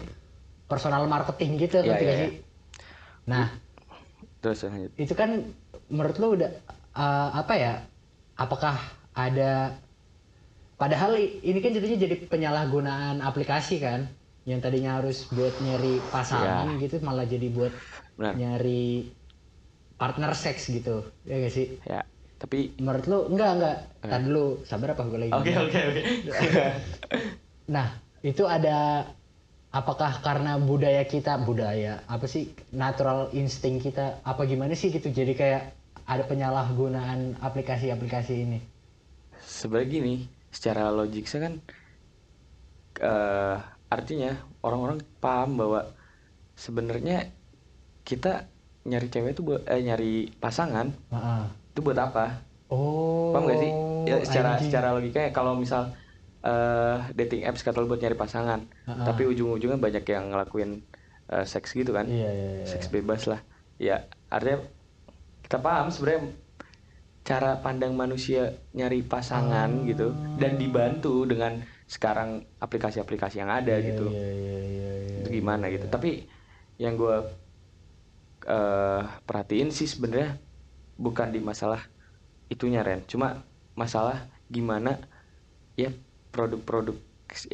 personal 0.66 1.06
marketing 1.06 1.58
gitu 1.62 1.82
gak 1.82 1.98
iya. 2.02 2.14
sih 2.26 2.32
nah 3.26 3.50
terus 4.42 4.62
lanjut. 4.62 4.92
itu 4.94 5.14
kan 5.14 5.42
menurut 5.90 6.16
lo 6.22 6.28
udah 6.38 6.50
uh, 6.94 7.30
apa 7.34 7.54
ya 7.58 7.74
apakah 8.38 8.78
ada 9.16 9.74
padahal 10.76 11.16
ini 11.18 11.58
kan 11.58 11.72
jadinya 11.72 11.98
jadi 11.98 12.14
penyalahgunaan 12.28 13.24
aplikasi 13.24 13.80
kan 13.80 14.06
yang 14.46 14.62
tadinya 14.62 15.02
harus 15.02 15.26
buat 15.34 15.50
nyari 15.58 15.98
pasangan 16.14 16.78
gitu 16.78 17.02
malah 17.02 17.26
jadi 17.26 17.50
buat 17.50 17.74
Benar. 18.14 18.34
nyari 18.38 19.10
partner 19.98 20.36
seks 20.36 20.70
gitu 20.70 21.02
ya 21.26 21.42
gak 21.42 21.54
sih 21.54 21.80
Ya, 21.88 22.06
tapi 22.38 22.76
menurut 22.78 23.04
lu 23.10 23.18
enggak 23.32 23.50
enggak 23.58 23.76
Tar 24.06 24.20
dulu 24.22 24.62
sabar 24.62 24.94
apa 24.94 25.02
gue 25.10 25.18
lagi 25.26 25.32
oke 25.34 25.52
oke 25.66 25.78
oke. 25.90 26.02
Nah, 27.66 27.98
itu 28.22 28.46
ada 28.46 29.10
apakah 29.74 30.22
karena 30.22 30.56
budaya 30.56 31.02
kita 31.04 31.36
budaya 31.42 32.00
apa 32.06 32.24
sih 32.30 32.54
natural 32.72 33.28
insting 33.36 33.82
kita 33.82 34.22
apa 34.22 34.46
gimana 34.46 34.72
sih 34.72 34.88
gitu 34.94 35.10
jadi 35.10 35.32
kayak 35.36 35.62
ada 36.06 36.22
penyalahgunaan 36.22 37.42
aplikasi-aplikasi 37.42 38.34
ini. 38.46 38.58
Sebenarnya 39.42 39.88
gini, 39.90 40.14
secara 40.54 40.94
logiknya 40.94 41.38
kan 41.42 41.54
eh 42.96 43.58
artinya 43.86 44.32
orang-orang 44.64 45.04
paham 45.20 45.60
bahwa 45.60 45.84
sebenarnya 46.56 47.28
kita 48.06 48.48
nyari 48.86 49.10
cewek 49.10 49.34
itu 49.34 49.42
buat 49.42 49.62
eh, 49.66 49.82
nyari 49.82 50.30
pasangan 50.38 50.94
Heeh. 51.12 51.42
itu 51.74 51.80
buat 51.82 51.98
apa? 51.98 52.40
Oh. 52.70 53.34
Paham 53.34 53.50
gak 53.50 53.60
sih? 53.60 53.72
Ya, 54.06 54.16
secara 54.22 54.48
anjing. 54.56 54.70
secara 54.70 54.88
logikanya 54.94 55.30
kalau 55.34 55.58
misal 55.58 55.90
eh 56.46 56.96
dating 57.18 57.42
apps 57.48 57.62
kata 57.66 57.78
lu 57.82 57.86
buat 57.90 58.00
nyari 58.02 58.16
pasangan, 58.24 58.60
Ha-ha. 58.88 59.04
tapi 59.08 59.22
ujung-ujungnya 59.32 59.78
banyak 59.86 60.04
yang 60.14 60.24
ngelakuin 60.32 60.70
eh, 61.32 61.44
seks 61.52 61.70
gitu 61.80 61.90
kan? 61.98 62.06
Iya, 62.06 62.28
iya, 62.38 62.50
iya. 62.62 62.66
Seks 62.70 62.86
bebas 62.94 63.22
lah. 63.30 63.40
Ya, 63.86 63.96
artinya 64.34 64.58
kita 65.44 65.58
paham 65.66 65.86
sebenarnya 65.94 66.22
cara 67.26 67.58
pandang 67.64 67.92
manusia 67.98 68.42
nyari 68.78 69.02
pasangan 69.02 69.70
Ah. 69.82 69.86
gitu 69.90 70.06
dan 70.40 70.52
dibantu 70.62 71.26
dengan 71.26 71.52
sekarang 71.94 72.30
aplikasi-aplikasi 72.62 73.36
yang 73.42 73.50
ada 73.50 73.74
Iya, 73.78 73.86
gitu. 73.90 74.06
Iya, 74.14 74.28
iya, 74.30 74.58
iya, 74.70 74.90
iya. 75.02 75.16
Itu 75.22 75.28
gimana 75.38 75.64
gitu. 75.74 75.86
Tapi 75.90 76.10
yang 76.78 76.94
gue 76.94 77.16
eh 78.46 79.02
perhatiin 79.26 79.68
sih 79.78 79.88
sebenarnya 79.92 80.28
bukan 81.04 81.28
di 81.34 81.40
masalah 81.50 81.80
itunya 82.52 82.80
Ren, 82.86 83.00
cuma 83.12 83.28
masalah 83.82 84.16
gimana 84.54 84.90
ya 85.82 85.90
produk-produk 86.36 86.96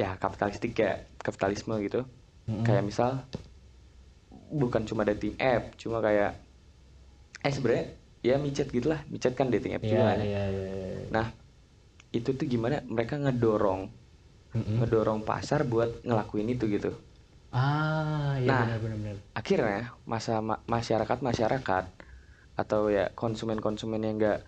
ya 0.03 0.11
kapitalistik 0.23 0.71
kayak 0.79 0.99
kapitalisme 1.23 1.75
gitu. 1.87 2.01
Mm-mm. 2.51 2.67
Kayak 2.67 2.85
misal 2.91 3.11
bukan 4.53 4.83
cuma 4.89 5.03
dating 5.07 5.35
app, 5.39 5.65
cuma 5.81 5.99
kayak 6.03 6.35
eh 7.47 7.53
sebenarnya 7.55 7.87
ya 8.23 8.35
micet 8.39 8.69
gitulah, 8.71 9.01
micet 9.13 9.33
kan 9.39 9.47
dating 9.55 9.73
app 9.79 9.85
Iya, 9.87 9.91
juga 9.91 10.07
iya, 10.23 10.43
iya, 10.51 10.65
iya. 10.75 11.05
Nah, 11.17 11.27
itu 12.19 12.31
tuh 12.39 12.47
gimana 12.53 12.77
mereka 12.87 13.15
ngedorong 13.19 13.83
Mm-mm. 14.55 14.77
ngedorong 14.83 15.21
pasar 15.31 15.61
buat 15.73 15.91
ngelakuin 16.07 16.49
itu 16.55 16.65
gitu. 16.71 16.91
Ah, 17.53 18.37
iya 18.41 18.49
Nah. 18.51 18.65
benar 18.67 18.79
benar 18.85 18.99
benar. 19.01 19.17
akhirnya 19.33 19.81
masa 20.13 20.45
ma- 20.45 20.61
masyarakat 20.69 21.19
masyarakat 21.25 21.85
atau 22.61 22.81
ya 22.93 23.05
konsumen 23.17 23.59
konsumen 23.65 24.05
yang 24.05 24.15
enggak 24.21 24.39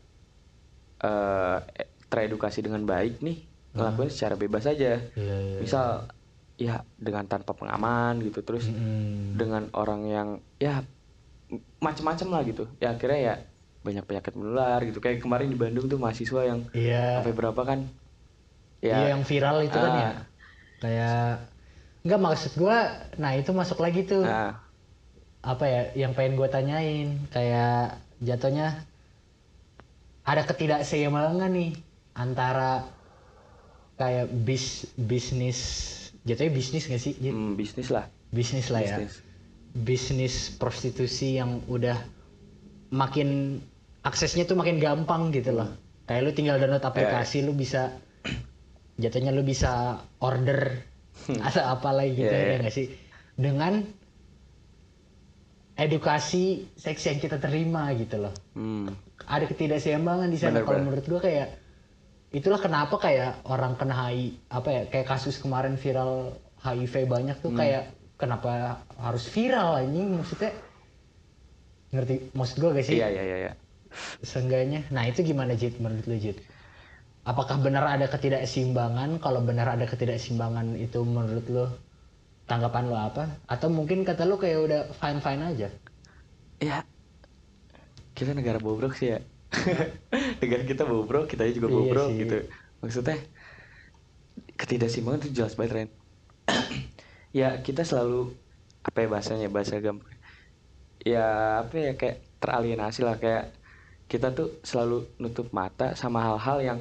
teredukasi 2.13 2.61
dengan 2.65 2.83
baik 2.87 3.21
nih 3.25 3.37
ngelakuin 3.75 4.09
secara 4.09 4.35
bebas 4.35 4.65
aja 4.65 5.03
Iya, 5.13 5.37
iya. 5.37 5.59
misal 5.59 6.07
ya 6.55 6.75
dengan 6.95 7.27
tanpa 7.27 7.51
pengaman 7.53 8.23
gitu 8.23 8.41
terus 8.41 8.67
Mm-mm. 8.67 9.35
dengan 9.35 9.67
orang 9.73 10.03
yang 10.05 10.29
ya 10.57 10.87
macem-macem 11.79 12.31
lah 12.31 12.43
gitu 12.43 12.65
ya 12.79 12.95
akhirnya 12.95 13.21
ya 13.21 13.35
banyak 13.83 14.05
penyakit 14.05 14.33
menular 14.33 14.81
gitu 14.81 14.97
kayak 14.97 15.21
kemarin 15.21 15.51
di 15.51 15.59
Bandung 15.59 15.85
tuh 15.85 15.99
mahasiswa 15.99 16.41
yang 16.43 16.65
Iya. 16.71 17.21
sampai 17.21 17.35
berapa 17.35 17.61
kan 17.61 17.85
Iya 18.79 18.95
ya 18.95 19.07
yang 19.13 19.23
viral 19.23 19.61
itu 19.61 19.75
kan 19.75 19.91
Ah. 19.91 19.99
ya. 19.99 20.11
Kayak 20.77 21.29
nggak 22.05 22.21
maksud 22.21 22.53
gua. 22.55 22.79
Nah 23.17 23.33
itu 23.33 23.49
masuk 23.51 23.81
lagi 23.81 24.05
tuh. 24.05 24.21
nah 24.21 24.61
Apa 25.41 25.65
ya 25.65 25.83
yang 25.95 26.13
pengen 26.13 26.37
gue 26.37 26.49
tanyain 26.49 27.09
kayak 27.29 27.97
jatuhnya 28.21 28.85
ada 30.25 30.41
ketidakseimbangan 30.43 31.49
nih 31.49 31.77
antara 32.15 32.89
kayak 33.95 34.27
bis 34.47 34.91
bisnis 34.99 35.59
jatuhnya 36.27 36.53
bisnis 36.53 36.85
gak 36.91 37.03
sih 37.03 37.15
hmm, 37.15 37.55
bisnis 37.55 37.89
lah 37.93 38.11
bisnis 38.35 38.73
lah 38.73 38.83
ya 38.83 38.99
bisnis 38.99 39.23
bisnis 39.75 40.55
prostitusi 40.55 41.35
yang 41.43 41.59
udah 41.67 41.99
makin 42.95 43.59
aksesnya 44.07 44.47
tuh 44.47 44.55
makin 44.55 44.79
gampang 44.79 45.35
gitu 45.35 45.51
loh. 45.51 45.75
Kayak 46.07 46.21
lu 46.23 46.31
tinggal 46.31 46.57
download 46.63 46.85
aplikasi 46.87 47.43
lu 47.43 47.57
bisa 47.59 47.91
jatuhnya 48.95 49.35
lu 49.35 49.43
bisa 49.43 49.99
order 50.23 50.79
atau 51.51 51.63
apa 51.67 51.91
lagi 51.91 52.23
gitu 52.23 52.31
Iya, 52.31 52.39
ya 52.39 52.47
iya. 52.47 52.57
nggak 52.63 52.75
sih? 52.75 52.87
Dengan 53.35 53.83
edukasi 55.75 56.71
seks 56.79 57.03
yang 57.11 57.19
kita 57.19 57.43
terima 57.43 57.91
gitu 57.99 58.23
loh. 58.23 58.35
hmm. 58.55 58.95
Ada 59.27 59.51
ketidakseimbangan 59.51 60.31
di 60.31 60.39
sana 60.39 60.63
kalau 60.63 60.87
menurut 60.87 61.03
gua 61.11 61.19
kayak 61.19 61.64
itulah 62.35 62.59
kenapa 62.59 62.95
kayak 62.99 63.47
orang 63.47 63.79
kena 63.79 63.95
HIV 63.95 64.21
apa 64.51 64.69
ya 64.77 64.83
kayak 64.91 65.07
kasus 65.07 65.39
kemarin 65.39 65.79
viral 65.79 66.35
HIV 66.67 66.95
banyak 67.07 67.37
Hmm. 67.39 67.45
tuh 67.45 67.53
kayak 67.55 67.83
kenapa 68.21 68.83
harus 68.99 69.25
viral 69.31 69.71
anjing? 69.81 70.09
Maksudnya 70.19 70.51
ngerti? 71.95 72.15
Maksud 72.35 72.57
gua 72.61 72.71
gak 72.77 72.87
sih? 72.89 72.97
Iya 72.99 73.09
iya 73.15 73.23
iya 73.23 73.37
iya. 73.49 73.53
seenggaknya. 74.27 74.81
Nah 74.91 75.07
itu 75.07 75.23
gimana 75.23 75.55
Jit 75.55 75.79
menurut 75.79 76.05
lu 76.11 76.17
Jit? 76.19 76.39
Apakah 77.25 77.57
benar 77.63 77.85
ada 77.87 78.07
ketidakseimbangan? 78.11 79.23
Kalau 79.23 79.41
benar 79.49 79.67
ada 79.75 79.87
ketidakseimbangan 79.89 80.77
itu 80.77 81.01
menurut 81.07 81.47
lu 81.49 81.65
tanggapan 82.51 82.85
lu 82.91 82.97
apa? 82.99 83.25
Atau 83.49 83.69
mungkin 83.73 84.03
kata 84.09 84.27
lu 84.29 84.37
kayak 84.37 84.59
udah 84.67 84.81
fine 85.01 85.21
fine 85.25 85.43
aja? 85.47 85.69
Ya 86.61 86.83
kita 88.15 88.31
negara 88.35 88.59
bobrok 88.63 88.95
sih 88.95 89.11
ya 89.11 89.19
negara 90.41 90.63
kita 90.65 90.83
bobrok 90.85 91.25
kita 91.31 91.47
juga 91.51 91.69
Iya 91.71 91.77
bobrok 91.77 92.09
sih. 92.11 92.19
gitu 92.25 92.37
maksudnya 92.83 93.19
ketidakseimbangan 94.59 95.21
itu 95.27 95.31
jelas 95.35 95.55
banget 95.59 95.73
Ren 95.75 95.89
ya 97.39 97.49
kita 97.63 97.83
selalu 97.83 98.35
apa 98.85 98.99
ya 99.01 99.09
bahasanya 99.09 99.49
bahasa 99.51 99.81
gampang 99.81 100.11
ya 101.05 101.27
apa 101.67 101.75
ya 101.77 101.93
kayak 101.97 102.17
teralienasi 102.41 103.01
lah 103.05 103.17
kayak 103.21 103.53
kita 104.07 104.33
tuh 104.37 104.61
selalu 104.61 105.09
nutup 105.21 105.49
mata 105.51 105.97
sama 105.97 106.21
hal-hal 106.21 106.59
yang 106.61 106.81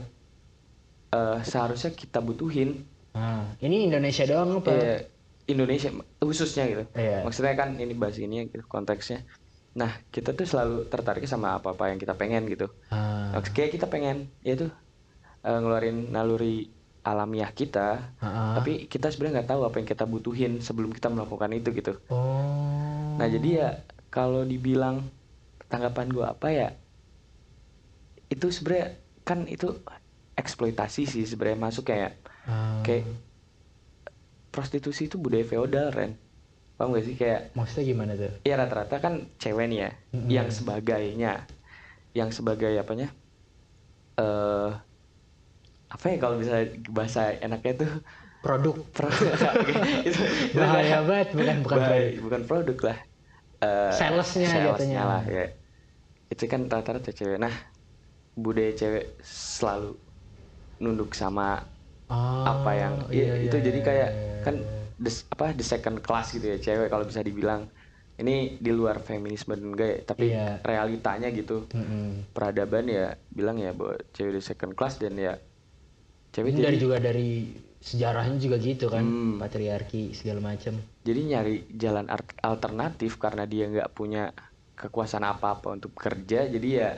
eh, 1.11 1.39
seharusnya 1.43 1.91
kita 1.95 2.19
butuhin 2.19 2.83
nah, 3.15 3.55
ini 3.63 3.87
Indonesia 3.87 4.23
doang 4.27 4.59
apa 4.59 4.71
Eh, 4.73 4.99
Indonesia 5.43 5.91
khususnya 6.23 6.63
gitu. 6.71 6.83
Iya. 6.95 7.27
Maksudnya 7.27 7.51
kan 7.59 7.75
ini 7.75 7.91
bahas 7.99 8.15
ini 8.15 8.47
gitu, 8.47 8.63
konteksnya. 8.63 9.27
Nah, 9.79 9.91
kita 10.13 10.29
tuh 10.37 10.45
selalu 10.51 10.73
tertarik 10.91 11.25
sama 11.33 11.47
apa-apa 11.57 11.83
yang 11.91 11.99
kita 12.03 12.13
pengen 12.21 12.43
gitu. 12.53 12.65
Ah, 12.93 13.41
Kayak 13.55 13.71
kita 13.75 13.85
pengen 13.93 14.17
yaitu 14.45 14.65
eh, 15.47 15.57
ngeluarin 15.61 15.97
naluri 16.15 16.47
alamiah 17.09 17.51
kita, 17.59 17.79
ah, 18.25 18.55
tapi 18.57 18.71
kita 18.93 19.07
sebenarnya 19.11 19.33
nggak 19.43 19.49
tahu 19.53 19.61
apa 19.67 19.75
yang 19.81 19.89
kita 19.93 20.05
butuhin 20.13 20.51
sebelum 20.67 20.91
kita 20.97 21.07
melakukan 21.13 21.51
itu 21.59 21.69
gitu. 21.79 21.91
oh 22.13 23.17
Nah, 23.19 23.27
jadi 23.35 23.49
ya 23.59 23.67
kalau 24.15 24.41
dibilang 24.51 24.95
tanggapan 25.71 26.07
gua 26.15 26.25
apa 26.35 26.47
ya? 26.59 26.67
Itu 28.33 28.47
sebenarnya 28.55 28.87
kan 29.27 29.39
itu 29.47 29.65
eksploitasi 30.41 31.01
sih 31.13 31.23
sebenarnya 31.29 31.59
masuk 31.67 31.83
kayak 31.91 32.11
Ah, 32.47 32.83
kayak 32.85 33.03
prostitusi 34.53 35.01
itu 35.09 35.17
budaya 35.23 35.45
feodal 35.51 35.87
Ren 35.97 36.11
paham 36.83 36.99
gak 36.99 37.05
sih 37.07 37.15
kayak 37.15 37.39
maksudnya 37.55 37.85
gimana 37.95 38.11
tuh? 38.19 38.31
Ya 38.43 38.59
rata-rata 38.59 38.99
kan 38.99 39.13
cewek 39.39 39.65
nih 39.71 39.79
ya 39.87 39.89
Mm-mm. 40.11 40.27
yang 40.27 40.47
sebagainya. 40.51 41.31
Yang 42.11 42.29
sebagai 42.43 42.75
apanya? 42.75 43.07
Eh 44.19 44.69
apa 45.93 46.05
ya 46.11 46.17
kalau 46.19 46.35
bisa 46.41 46.53
bahasa 46.91 47.31
enaknya 47.39 47.73
tuh? 47.87 47.91
Produk. 48.43 48.75
Pro- 48.95 49.07
itu, 50.03 50.21
itu 50.51 50.59
bahaya 50.59 50.99
banget 51.07 51.27
bukan 51.31 51.57
bukan 51.63 51.79
Bah- 51.79 51.87
produk. 51.87 52.23
bukan 52.27 52.41
produk 52.43 52.77
lah. 52.91 52.97
Eh, 53.63 53.91
Salesnya 53.95 54.47
jatuhnya. 54.51 55.01
lah 55.07 55.23
ya. 55.23 55.45
Itu 56.27 56.43
kan 56.51 56.61
rata-rata 56.67 57.09
cewek. 57.15 57.39
Nah 57.39 57.55
budaya 58.35 58.71
cewek 58.75 59.05
selalu 59.23 59.95
nunduk 60.83 61.15
sama 61.15 61.63
Oh, 62.11 62.43
apa 62.45 62.71
yang 62.75 62.93
iya, 63.15 63.33
ya, 63.39 63.47
itu 63.47 63.57
iya, 63.57 63.65
jadi 63.71 63.79
iya, 63.79 63.87
kayak 63.87 64.09
iya, 64.11 64.43
kan 64.43 64.55
the, 65.05 65.09
apa 65.33 65.45
the 65.59 65.65
second 65.73 65.97
class 66.05 66.25
gitu 66.35 66.45
ya 66.53 66.57
cewek 66.65 66.87
kalau 66.93 67.05
bisa 67.09 67.21
dibilang 67.27 67.61
ini 68.21 68.31
di 68.65 68.71
luar 68.79 68.97
feminisme 69.09 69.51
dan 69.57 69.65
enggak 69.73 69.89
ya 69.93 69.99
tapi 70.11 70.23
Iya. 70.31 70.45
realitanya 70.69 71.27
gitu 71.39 71.53
Mm-mm. 71.75 72.03
peradaban 72.35 72.85
ya 72.97 73.01
bilang 73.37 73.57
ya 73.65 73.69
bahwa 73.79 73.95
cewek 74.15 74.31
the 74.37 74.43
second 74.51 74.73
class 74.77 74.93
dan 75.03 75.13
ya 75.25 75.31
cewek 76.33 76.49
Ini 76.51 76.57
jadi 76.59 76.65
dari 76.67 76.77
juga 76.83 76.97
dari 77.07 77.27
sejarahnya 77.83 78.37
juga 78.45 78.57
gitu 78.67 78.85
kan 78.93 79.03
Hmm. 79.05 79.31
patriarki 79.41 80.15
segala 80.19 80.39
macam 80.49 80.73
jadi 81.07 81.19
nyari 81.31 81.53
jalan 81.83 82.07
alternatif 82.51 83.11
karena 83.23 83.43
dia 83.51 83.63
nggak 83.71 83.89
punya 83.97 84.19
kekuasaan 84.79 85.25
apa-apa 85.27 85.67
untuk 85.77 85.91
kerja 86.03 86.37
jadi 86.53 86.67
ya 86.79 86.89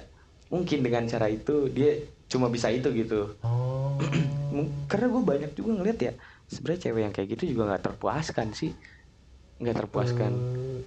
mungkin 0.53 0.79
dengan 0.85 1.03
cara 1.11 1.27
itu 1.27 1.51
dia 1.75 1.89
cuma 2.31 2.47
bisa 2.55 2.69
itu 2.77 2.87
gitu 2.93 3.15
oh 3.43 3.97
karena 4.89 5.05
gue 5.13 5.23
banyak 5.31 5.51
juga 5.57 5.71
ngeliat 5.77 5.99
ya 6.07 6.11
sebenarnya 6.45 6.81
cewek 6.83 7.01
yang 7.01 7.13
kayak 7.13 7.29
gitu 7.33 7.43
juga 7.51 7.63
nggak 7.73 7.83
terpuaskan 7.83 8.47
sih 8.53 8.71
nggak 9.57 9.75
terpuaskan 9.81 10.31
Eh, 10.31 10.79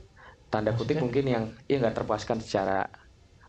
tanda 0.48 0.72
kutip 0.72 0.96
mungkin 0.98 1.24
yang 1.28 1.44
ya 1.64 1.76
nggak 1.78 1.96
terpuaskan 1.98 2.38
secara 2.40 2.88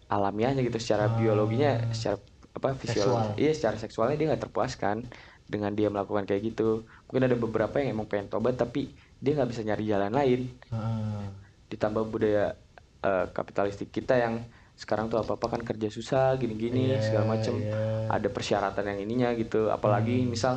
alamiahnya 0.08 0.62
gitu 0.63 0.80
secara 0.82 1.06
Ah. 1.08 1.16
biologinya 1.16 1.72
secara 1.94 2.18
apa 2.50 2.68
visual 2.75 2.98
Seksual. 3.13 3.28
iya 3.38 3.51
secara 3.54 3.78
seksualnya 3.78 4.16
dia 4.18 4.28
nggak 4.30 4.44
terpuaskan 4.50 4.98
dengan 5.46 5.72
dia 5.74 5.88
melakukan 5.88 6.25
kayak 6.25 6.42
gitu 6.50 6.84
mungkin 7.06 7.24
ada 7.25 7.38
beberapa 7.38 7.75
yang 7.80 7.96
emang 7.96 8.08
pengen 8.08 8.28
tobat 8.28 8.56
tapi 8.56 8.89
dia 9.18 9.32
nggak 9.34 9.50
bisa 9.50 9.62
nyari 9.63 9.84
jalan 9.86 10.12
lain 10.12 10.42
heeh. 10.68 11.24
ditambah 11.68 12.04
budaya 12.06 12.58
eh, 13.00 13.25
kapitalistik 13.32 13.89
kita 13.89 14.18
yang 14.18 14.36
sekarang 14.75 15.08
tuh 15.08 15.20
apa 15.20 15.36
apa 15.36 15.48
kan 15.50 15.62
kerja 15.62 15.88
susah 15.88 16.36
gini-gini 16.36 16.96
Iya, 16.96 17.04
segala 17.04 17.25
macem 17.30 17.56
iya. 17.60 18.08
ada 18.08 18.28
persyaratan 18.28 18.86
yang 18.88 19.00
ininya 19.01 19.30
gitu 19.36 19.68
apalagi 19.70 20.24
Hmm. 20.24 20.32
misal 20.32 20.56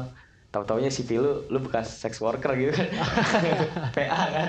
tahu-taunya 0.53 0.93
CV 0.93 1.11
lu 1.17 1.33
lu 1.49 1.59
bekas 1.65 1.89
sex 1.97 2.21
worker 2.21 2.53
gitu 2.55 2.73
kan 2.77 2.89
PA 3.97 4.23
kan 4.31 4.49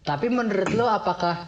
Tapi 0.00 0.26
menurut 0.32 0.72
lo 0.72 0.88
apakah 0.88 1.44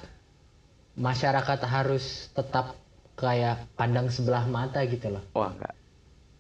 masyarakat 0.93 1.61
harus 1.65 2.29
tetap 2.37 2.77
kayak 3.17 3.65
pandang 3.75 4.13
sebelah 4.13 4.45
mata 4.45 4.85
gitu 4.85 5.09
loh? 5.09 5.25
wah 5.33 5.49
enggak 5.49 5.73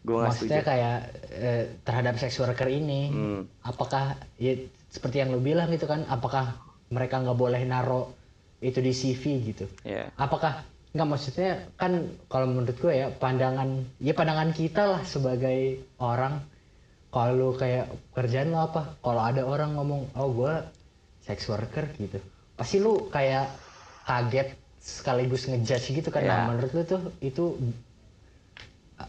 gue 0.02 0.12
nggak 0.12 0.32
setuju 0.34 0.50
Maksudnya 0.50 0.62
kayak 0.62 0.98
eh, 1.32 1.64
terhadap 1.86 2.14
sex 2.20 2.36
worker 2.36 2.68
ini, 2.68 3.08
Hmm. 3.08 3.42
apakah 3.64 4.12
ya 4.36 4.52
seperti 4.92 5.24
yang 5.24 5.32
lo 5.32 5.40
bilang 5.40 5.72
gitu 5.72 5.88
kan, 5.88 6.04
apakah 6.10 6.52
mereka 6.92 7.22
nggak 7.22 7.38
boleh 7.38 7.62
naro 7.64 8.12
itu 8.60 8.82
di 8.84 8.92
CV 8.92 9.24
gitu? 9.48 9.64
ya 9.88 10.10
Apakah 10.20 10.60
nggak 10.92 11.08
maksudnya 11.08 11.64
kan 11.80 11.96
kalau 12.28 12.44
menurut 12.44 12.76
gue 12.76 12.92
ya 12.92 13.08
pandangan 13.08 13.80
ya 13.96 14.12
pandangan 14.12 14.52
kita 14.52 14.84
lah 14.84 15.02
sebagai 15.08 15.80
orang 15.96 16.44
kalau 17.12 17.52
kayak 17.54 17.86
kerjaan 18.16 18.48
lo 18.54 18.58
apa? 18.68 18.82
Kalau 19.04 19.22
ada 19.22 19.42
orang 19.44 19.76
ngomong 19.76 20.02
oh 20.16 20.28
gue 20.32 20.54
sex 21.26 21.38
worker 21.50 21.84
gitu. 22.00 22.18
Pasti 22.58 22.76
lu 22.84 22.92
kayak 23.14 23.46
kaget 24.08 24.48
sekaligus 24.82 25.42
ngejudge 25.48 25.86
gitu 25.98 26.08
kan. 26.14 26.22
Nah 26.24 26.38
Ya. 26.40 26.44
menurut 26.48 26.70
lu 26.76 26.82
tuh 26.82 27.02
itu 27.20 27.44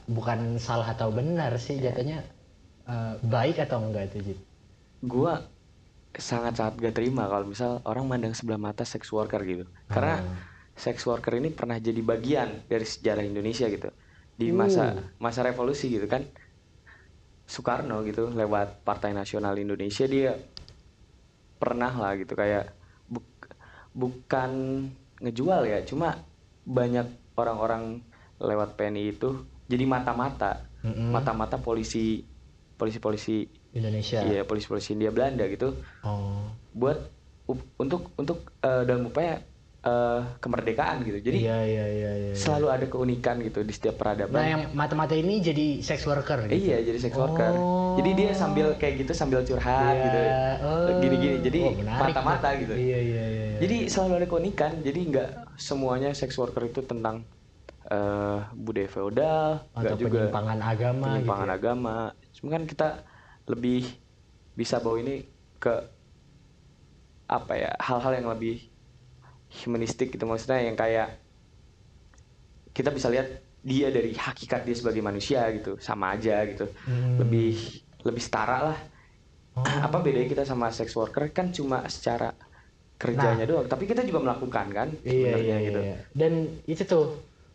bukan 0.09 0.39
salah 0.57 0.87
atau 0.95 1.09
benar 1.13 1.51
sih 1.59 1.77
jatuhnya 1.77 2.17
uh, 2.87 3.13
baik 3.21 3.61
atau 3.65 3.77
enggak 3.83 4.03
itu 4.11 4.17
Jit? 4.33 4.39
gue 5.03 5.33
sangat-sangat 6.15 6.73
gak 6.79 6.95
terima 6.95 7.25
kalau 7.25 7.45
misal 7.49 7.71
orang 7.83 8.05
mandang 8.05 8.35
sebelah 8.37 8.61
mata 8.61 8.85
sex 8.85 9.09
worker 9.11 9.41
gitu. 9.43 9.65
Karena 9.89 10.21
Hmm. 10.21 10.37
sex 10.73 11.05
worker 11.05 11.33
ini 11.37 11.49
pernah 11.53 11.77
jadi 11.77 12.01
bagian 12.01 12.49
dari 12.65 12.85
sejarah 12.85 13.23
Indonesia 13.25 13.65
gitu. 13.69 13.89
Di 14.33 14.49
masa 14.49 14.83
masa 15.17 15.45
revolusi 15.45 15.89
gitu 15.89 16.05
kan 16.09 16.25
Soekarno 17.43 18.01
gitu 18.07 18.31
lewat 18.31 18.81
Partai 18.87 19.11
Nasional 19.11 19.59
Indonesia 19.59 20.07
dia 20.07 20.33
pernah 21.59 21.91
lah 21.95 22.15
gitu 22.19 22.35
kayak 22.35 22.71
buk- 23.07 23.51
bukan 23.95 24.51
ngejual 25.23 25.67
ya 25.67 25.79
cuma 25.87 26.19
banyak 26.63 27.07
orang-orang 27.35 28.03
lewat 28.39 28.75
PNI 28.75 29.15
itu 29.15 29.43
jadi 29.67 29.87
mata-mata. 29.87 30.67
Mm-mm. 30.83 31.15
mata-mata 31.15 31.55
polisi 31.55 32.27
polisi-polisi 32.75 33.47
Indonesia. 33.71 34.19
Iya 34.19 34.43
polisi-polisi 34.43 34.99
India 34.99 35.15
Belanda 35.15 35.47
gitu. 35.47 35.79
Oh. 36.03 36.43
Buat 36.75 36.99
up- 37.47 37.71
untuk 37.79 38.11
untuk 38.19 38.51
eh, 38.59 38.83
dalam 38.83 39.07
upaya 39.07 39.39
eh, 39.83 40.19
kemerdekaan 40.39 41.03
gitu 41.03 41.19
jadi 41.21 41.37
iya 41.37 41.57
iya 41.61 41.85
iya 41.89 42.11
iya 42.17 42.33
selalu 42.33 42.67
ada 42.67 42.85
keunikan 42.85 43.39
gitu 43.39 43.59
di 43.61 43.69
setiap 43.69 43.95
peradaban 43.95 44.33
nah 44.33 44.47
yang 44.47 44.63
mata-mata 44.71 45.11
ini 45.13 45.39
jadi 45.39 45.79
sex 45.79 46.03
worker 46.03 46.47
Eh, 46.47 46.47
gitu 46.49 46.63
iya 46.63 46.77
jadi 46.81 46.99
sex 46.99 47.13
worker 47.13 47.51
Oh. 47.53 47.93
jadi 47.93 48.09
dia 48.15 48.29
sambil 48.33 48.73
kayak 48.73 49.03
gitu 49.03 49.11
sambil 49.13 49.43
curhat 49.43 49.93
Iya. 49.93 50.01
gitu 50.01 50.19
Oh. 50.63 50.97
gini-gini 50.97 51.35
jadi 51.41 51.59
Oh, 51.61 51.73
menarik 51.75 52.09
mata-mata 52.09 52.47
tuh. 52.49 52.59
gitu 52.59 52.73
Iya 52.73 52.99
iya 52.99 53.23
iya. 53.23 53.43
iya. 53.45 53.57
jadi 53.59 53.77
selalu 53.85 54.13
ada 54.17 54.27
keunikan 54.27 54.71
jadi 54.79 54.99
nggak 55.05 55.29
semuanya 55.55 56.09
sex 56.11 56.33
worker 56.35 56.63
itu 56.63 56.81
tentang 56.81 57.27
eh, 57.85 58.39
budaya 58.55 58.87
feodal 58.87 59.67
atau 59.69 59.95
juga 59.95 60.25
penyimpangan 60.25 60.59
agama 60.59 61.05
penyimpangan 61.11 61.43
gitu. 61.45 61.51
ya. 61.51 61.59
agama 61.59 61.95
cuma 62.33 62.47
kan 62.49 62.63
kita 62.63 62.87
lebih 63.45 63.83
bisa 64.53 64.79
bawa 64.79 64.97
ini 64.97 65.27
ke 65.59 65.75
apa 67.25 67.53
ya 67.53 67.71
hal-hal 67.79 68.13
yang 68.15 68.27
lebih 68.29 68.72
humanistik 69.61 70.09
gitu 70.09 70.23
maksudnya 70.23 70.59
yang 70.59 70.73
kayak 70.73 71.21
kita 72.71 72.89
bisa 72.89 73.07
lihat 73.07 73.29
dia 73.61 73.87
dari 73.87 74.11
hakikat 74.11 74.61
dia 74.61 74.75
sebagai 74.75 74.99
manusia 74.99 75.45
gitu 75.51 75.77
sama 75.79 76.11
aja 76.11 76.41
gitu 76.43 76.67
Hmm. 76.83 77.17
lebih 77.17 77.55
lebih 78.01 78.21
setara 78.21 78.73
lah 78.73 78.79
Oh. 79.53 79.61
apa 79.85 80.01
bedanya 80.01 80.25
kita 80.27 80.43
sama 80.43 80.67
sex 80.69 80.89
worker 80.93 81.29
kan 81.29 81.53
cuma 81.53 81.85
secara 81.85 82.33
kerjanya 82.95 83.45
doang 83.45 83.67
tapi 83.67 83.85
kita 83.85 84.01
juga 84.01 84.19
melakukan 84.23 84.65
kan 84.67 84.87
Nah. 84.89 85.05
Iya 85.05 85.13
sebenarnya 85.13 85.45
iya 85.45 85.57
gitu 85.61 85.79
iya. 85.79 85.97
Dan 86.11 86.33
itu 86.65 86.83
tuh 86.83 87.05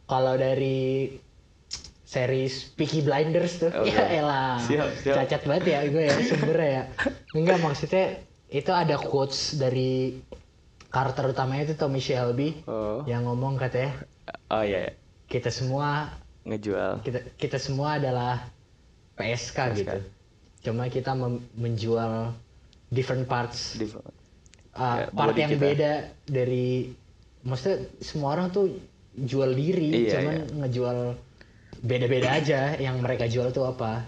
kalau 0.06 0.34
dari 0.34 1.10
series 2.04 2.72
Peaky 2.72 3.02
Blinders 3.02 3.60
tuh, 3.60 3.68
Oh, 3.70 3.82
ya 3.84 3.92
iya. 4.08 4.22
elah, 4.22 4.56
Siap, 4.62 4.88
siap. 5.02 5.14
cacat 5.20 5.42
banget 5.44 5.64
ya 5.68 5.78
gue 5.84 6.04
ya 6.06 6.16
sumbernya 6.22 6.70
ya. 6.70 6.82
Enggak 7.36 7.58
maksudnya 7.60 8.04
itu 8.48 8.70
ada 8.72 8.96
quotes 8.96 9.58
dari 9.58 10.16
karakter 10.88 11.24
utamanya 11.30 11.68
itu 11.68 11.74
Tommy 11.76 12.00
Shelby 12.00 12.64
oh 12.68 13.04
yang 13.04 13.28
ngomong 13.28 13.60
katanya 13.60 13.92
oh 14.48 14.64
iya 14.64 14.88
iya. 14.88 14.92
kita 15.28 15.52
semua 15.52 16.12
ngejual 16.48 17.04
kita 17.04 17.20
kita 17.36 17.58
semua 17.60 18.00
adalah 18.00 18.48
PSK, 19.18 19.58
gitu. 19.74 19.98
Cuma 20.62 20.86
kita 20.86 21.10
menjual 21.58 22.30
different 22.94 23.26
parts 23.26 23.74
di 23.74 23.90
uh, 23.90 23.98
Ya, 24.78 25.10
part 25.10 25.34
body 25.34 25.40
yang 25.42 25.52
kita. 25.58 25.64
beda 25.66 25.92
dari 26.30 26.94
maksudnya 27.42 27.90
semua 27.98 28.38
orang 28.38 28.54
tuh 28.54 28.78
jual 29.18 29.50
diri 29.58 30.06
Iya, 30.06 30.22
cuman 30.22 30.36
ngejual 30.62 30.98
beda-beda 31.82 32.38
aja 32.38 32.78
yang 32.78 33.02
mereka 33.02 33.26
jual 33.26 33.50
tuh 33.50 33.66
apa 33.66 34.06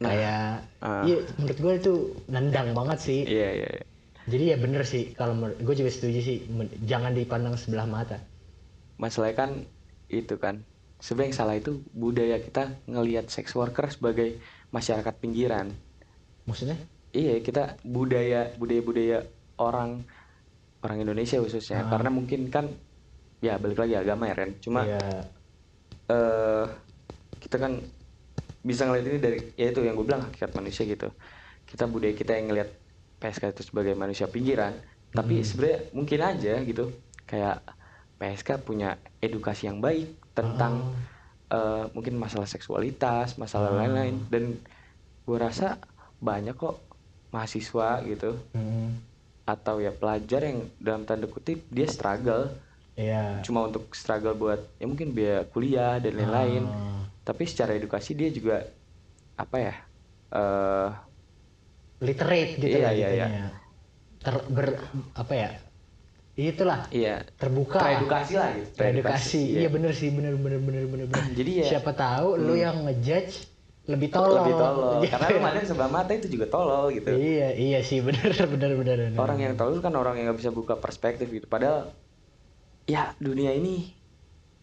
Nah, 0.00 0.08
kayak 0.08 0.46
ah. 0.80 1.04
iya 1.04 1.20
menurut 1.36 1.58
gue 1.60 1.72
itu 1.76 1.94
nendang 2.32 2.72
banget 2.72 2.98
sih 3.04 3.20
iya 3.28 3.52
iya 3.52 3.68
iya. 3.68 3.84
Jadi 4.28 4.54
ya 4.54 4.56
bener 4.60 4.84
sih 4.84 5.16
kalau 5.16 5.36
gue 5.38 5.74
juga 5.76 5.90
setuju 5.92 6.20
sih 6.20 6.36
jangan 6.84 7.16
dipandang 7.16 7.56
sebelah 7.56 7.88
mata. 7.88 8.20
Masalahnya 9.00 9.36
kan 9.36 9.50
itu 10.10 10.36
kan 10.36 10.60
sebenarnya 11.00 11.28
yang 11.32 11.38
salah 11.38 11.56
itu 11.56 11.80
budaya 11.96 12.36
kita 12.42 12.76
ngelihat 12.84 13.32
sex 13.32 13.56
worker 13.56 13.88
sebagai 13.88 14.36
masyarakat 14.74 15.14
pinggiran. 15.16 15.72
Maksudnya? 16.44 16.76
Iya 17.10 17.40
kita 17.40 17.80
budaya 17.82 18.52
budaya 18.60 18.82
budaya 18.84 19.18
orang 19.56 20.04
orang 20.84 20.98
Indonesia 21.00 21.40
khususnya. 21.40 21.88
Karena 21.88 22.12
mungkin 22.12 22.52
kan 22.52 22.68
ya 23.40 23.56
balik 23.56 23.80
lagi 23.80 23.96
agama 23.96 24.28
ya 24.28 24.34
Ren. 24.36 24.52
Cuma 24.60 24.84
ya 24.84 25.00
eh 26.10 26.66
kita 27.40 27.56
kan 27.56 27.80
bisa 28.60 28.84
ngeliat 28.84 29.06
ini 29.08 29.18
dari 29.18 29.38
ya 29.56 29.72
itu 29.72 29.80
yang 29.80 29.96
gue 29.96 30.04
bilang 30.04 30.28
hakikat 30.28 30.52
manusia 30.52 30.84
gitu. 30.84 31.08
Kita 31.64 31.88
budaya 31.88 32.12
kita 32.12 32.36
yang 32.36 32.52
ngelihat 32.52 32.70
PSK 33.20 33.52
itu 33.52 33.62
sebagai 33.68 33.92
manusia 33.92 34.26
pinggiran. 34.26 34.72
Tapi 35.12 35.44
sebenarnya 35.44 35.78
mungkin 35.92 36.20
aja 36.24 36.54
gitu. 36.64 36.90
Kayak 37.28 37.60
PSK 38.16 38.64
punya 38.64 38.96
edukasi 39.20 39.68
yang 39.68 39.78
baik 39.78 40.16
tentang 40.32 40.96
eh, 41.52 41.84
mungkin 41.92 42.16
masalah 42.16 42.48
seksualitas 42.48 43.36
masalah 43.36 43.76
lain-lain. 43.76 44.16
Dan 44.32 44.56
gue 45.28 45.36
rasa 45.38 45.76
banyak 46.18 46.56
kok 46.56 46.80
mahasiswa 47.30 48.00
gitu. 48.08 48.40
Hmm, 48.56 48.98
atau 49.44 49.82
ya 49.82 49.90
pelajar 49.90 50.46
yang 50.46 50.66
dalam 50.78 51.02
tanda 51.04 51.28
kutip 51.28 51.62
dia 51.68 51.86
struggle. 51.86 52.48
Ya 52.98 53.40
cuma 53.40 53.64
untuk 53.64 53.88
struggle 53.96 54.36
buat 54.36 54.60
ya 54.76 54.84
mungkin 54.84 55.12
biaya 55.14 55.46
kuliah 55.48 55.96
dan 56.02 56.16
lain-lain. 56.16 56.64
Ah. 56.68 57.04
tapi 57.20 57.46
secara 57.46 57.76
edukasi 57.76 58.12
dia 58.16 58.28
juga 58.32 58.66
apa 59.38 59.56
ya 59.56 59.74
eh 60.34 60.88
literate 62.00 62.50
gitu 62.58 62.76
Iya, 62.80 62.86
lah 62.86 62.92
iya, 62.96 63.08
iya. 63.12 63.26
ter 64.24 64.34
ber 64.56 64.68
apa 65.16 65.34
ya 65.42 65.48
itulah 66.40 66.88
iya 66.88 67.20
terbuka 67.36 67.78
teredukasi 67.84 68.32
lah 68.40 68.48
gitu 68.56 68.68
teredukasi 68.80 69.40
iya 69.60 69.68
bener 69.68 69.92
sih 69.92 70.08
bener 70.16 70.34
bener 70.40 70.60
bener 70.66 70.84
bener, 70.88 71.06
bener. 71.10 71.24
Jadi 71.38 71.50
ya- 71.60 71.68
siapa 71.70 71.92
tahu 71.92 72.28
lu 72.40 72.54
yang 72.56 72.76
ngejudge 72.86 73.34
lebih 73.90 74.08
tolol 74.14 74.34
lebih 74.40 74.54
tolol 74.56 74.90
Gitu 75.04 75.10
karena 75.14 75.26
lu 75.28 75.36
ya. 75.36 75.44
mandang 75.44 75.66
sebelah 75.68 75.90
mata 75.92 76.12
itu 76.16 76.26
juga 76.34 76.46
tolol 76.48 76.84
gitu 76.96 77.08
iya 77.12 77.48
iya 77.52 77.78
sih 77.84 77.98
bener 78.06 78.30
bener 78.52 78.70
bener, 78.80 78.96
bener. 79.10 79.20
orang 79.20 79.38
yang 79.44 79.54
tolol 79.58 79.78
kan 79.84 79.92
orang 80.00 80.14
yang 80.16 80.24
nggak 80.30 80.38
bisa 80.40 80.52
buka 80.54 80.74
perspektif 80.80 81.26
gitu 81.28 81.46
padahal 81.50 81.92
ya 82.88 83.14
dunia 83.20 83.52
ini 83.54 83.96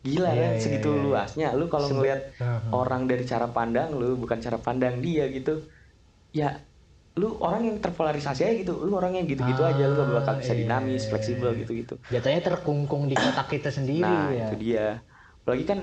gila 0.08 0.32
Iya, 0.32 0.42
kan 0.44 0.52
iya, 0.56 0.62
segitu 0.64 0.88
iya, 0.90 0.98
iya. 0.98 1.04
luasnya 1.06 1.48
lu 1.60 1.66
kalau 1.74 1.88
ngelihat 1.96 2.22
Aha. 2.40 2.70
orang 2.82 3.02
dari 3.12 3.24
cara 3.32 3.48
pandang 3.58 3.90
lu 4.00 4.06
bukan 4.24 4.40
cara 4.46 4.58
pandang 4.68 4.96
dia 5.06 5.24
gitu 5.38 5.52
ya 6.40 6.46
lu 7.18 7.28
orang 7.42 7.62
yang 7.66 7.78
terpolarisasi 7.82 8.42
aja 8.46 8.54
gitu 8.62 8.74
lu 8.86 8.94
orang 9.00 9.14
yang 9.18 9.26
gitu-gitu 9.26 9.62
aja 9.66 9.84
lu 9.90 9.94
gak 9.98 10.10
bakal 10.22 10.34
bisa 10.42 10.54
iya, 10.54 10.62
dinamis 10.62 11.02
iya, 11.04 11.10
fleksibel 11.12 11.50
iya. 11.52 11.60
gitu-gitu 11.66 11.94
jatuhnya 12.14 12.42
terkungkung 12.48 13.04
di 13.12 13.16
kotak 13.18 13.48
kita 13.54 13.70
sendiri 13.74 14.06
nah 14.06 14.30
ya 14.30 14.46
itu 14.48 14.56
dia 14.64 14.86
apalagi 15.42 15.66
kan 15.72 15.80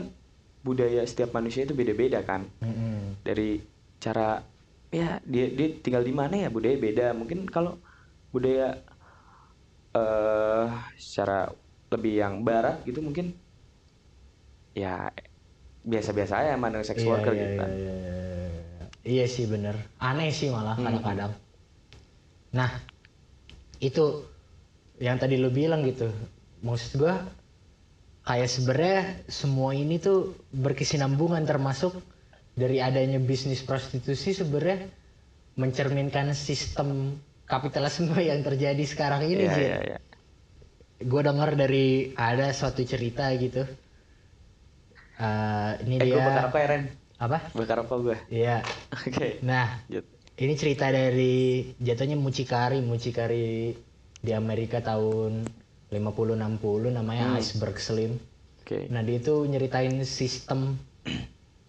budaya 0.66 1.00
setiap 1.10 1.30
manusia 1.36 1.66
itu 1.66 1.74
beda-beda 1.76 2.18
kan 2.30 2.42
Mm-mm. 2.62 3.20
dari 3.26 3.60
cara 3.98 4.40
ya 4.94 5.18
dia 5.26 5.44
dia 5.58 5.68
tinggal 5.84 6.02
di 6.08 6.14
mana 6.14 6.34
ya 6.44 6.48
budaya 6.54 6.76
beda 6.78 7.06
mungkin 7.18 7.38
kalau 7.50 7.72
budaya 8.32 8.78
eh 9.94 10.66
secara 10.98 11.32
lebih 11.92 12.12
yang 12.22 12.34
barat 12.46 12.76
gitu 12.88 13.00
mungkin 13.06 13.26
ya 14.74 14.88
biasa-biasa 15.90 16.34
aja 16.40 16.52
mandang 16.62 16.84
sex 16.88 16.98
Iya, 17.00 17.08
worker 17.10 17.32
iya, 17.34 17.40
gitu 17.42 17.54
kan 17.60 17.70
iya, 17.70 17.92
iya, 18.02 18.14
iya. 18.24 18.33
Iya 19.04 19.28
sih 19.28 19.44
bener. 19.44 19.76
Aneh 20.00 20.32
sih 20.32 20.48
malah 20.48 20.74
Hmm. 20.74 20.88
kadang-kadang. 20.88 21.32
Nah, 22.56 22.70
itu 23.78 24.24
yang 24.96 25.20
tadi 25.20 25.36
lu 25.36 25.52
bilang 25.52 25.84
gitu. 25.84 26.08
Maksud 26.64 26.96
gua 26.96 27.20
kayak 28.24 28.48
sebenarnya 28.48 29.00
semua 29.28 29.76
ini 29.76 30.00
tuh 30.00 30.32
berkesinambungan 30.50 31.44
termasuk 31.44 31.92
dari 32.56 32.80
adanya 32.80 33.20
bisnis 33.20 33.60
prostitusi 33.60 34.32
sebenarnya 34.32 34.88
mencerminkan 35.60 36.32
sistem 36.32 37.20
kapitalisme 37.44 38.16
yang 38.30 38.40
terjadi 38.40 38.80
sekarang 38.88 39.28
ini 39.28 39.44
Iya, 39.44 39.52
Jin. 39.52 39.68
iya, 39.68 39.78
iya. 39.84 39.98
Gue 41.04 41.20
dengar 41.20 41.52
dari 41.52 42.16
ada 42.16 42.48
suatu 42.56 42.80
cerita 42.86 43.28
gitu. 43.36 43.68
Eh, 45.14 45.72
ini 45.84 46.00
eh 46.00 46.06
dia 46.08 46.16
gue 46.16 46.32
apa 46.48 46.56
ya 46.56 46.66
Ren 46.72 46.84
apa? 47.16 47.38
bakar 47.53 47.81
apa 47.81 47.94
gue 47.96 48.16
Iya. 48.29 48.61
oke 48.92 49.40
Nah, 49.40 49.81
Lanjut. 49.85 50.05
ini 50.37 50.55
cerita 50.55 50.88
dari 50.88 51.37
jatuhnya 51.77 52.14
mucikari, 52.14 52.81
mucikari 52.81 53.74
di 54.18 54.33
Amerika 54.33 54.81
tahun 54.81 55.46
50-60 55.88 56.35
namanya 56.90 57.37
Iceberg 57.37 57.77
Slim. 57.77 58.12
oke 58.61 58.88
Nah, 58.88 59.00
dia 59.00 59.16
itu 59.16 59.44
nyeritain 59.44 59.94
sistem 60.03 60.74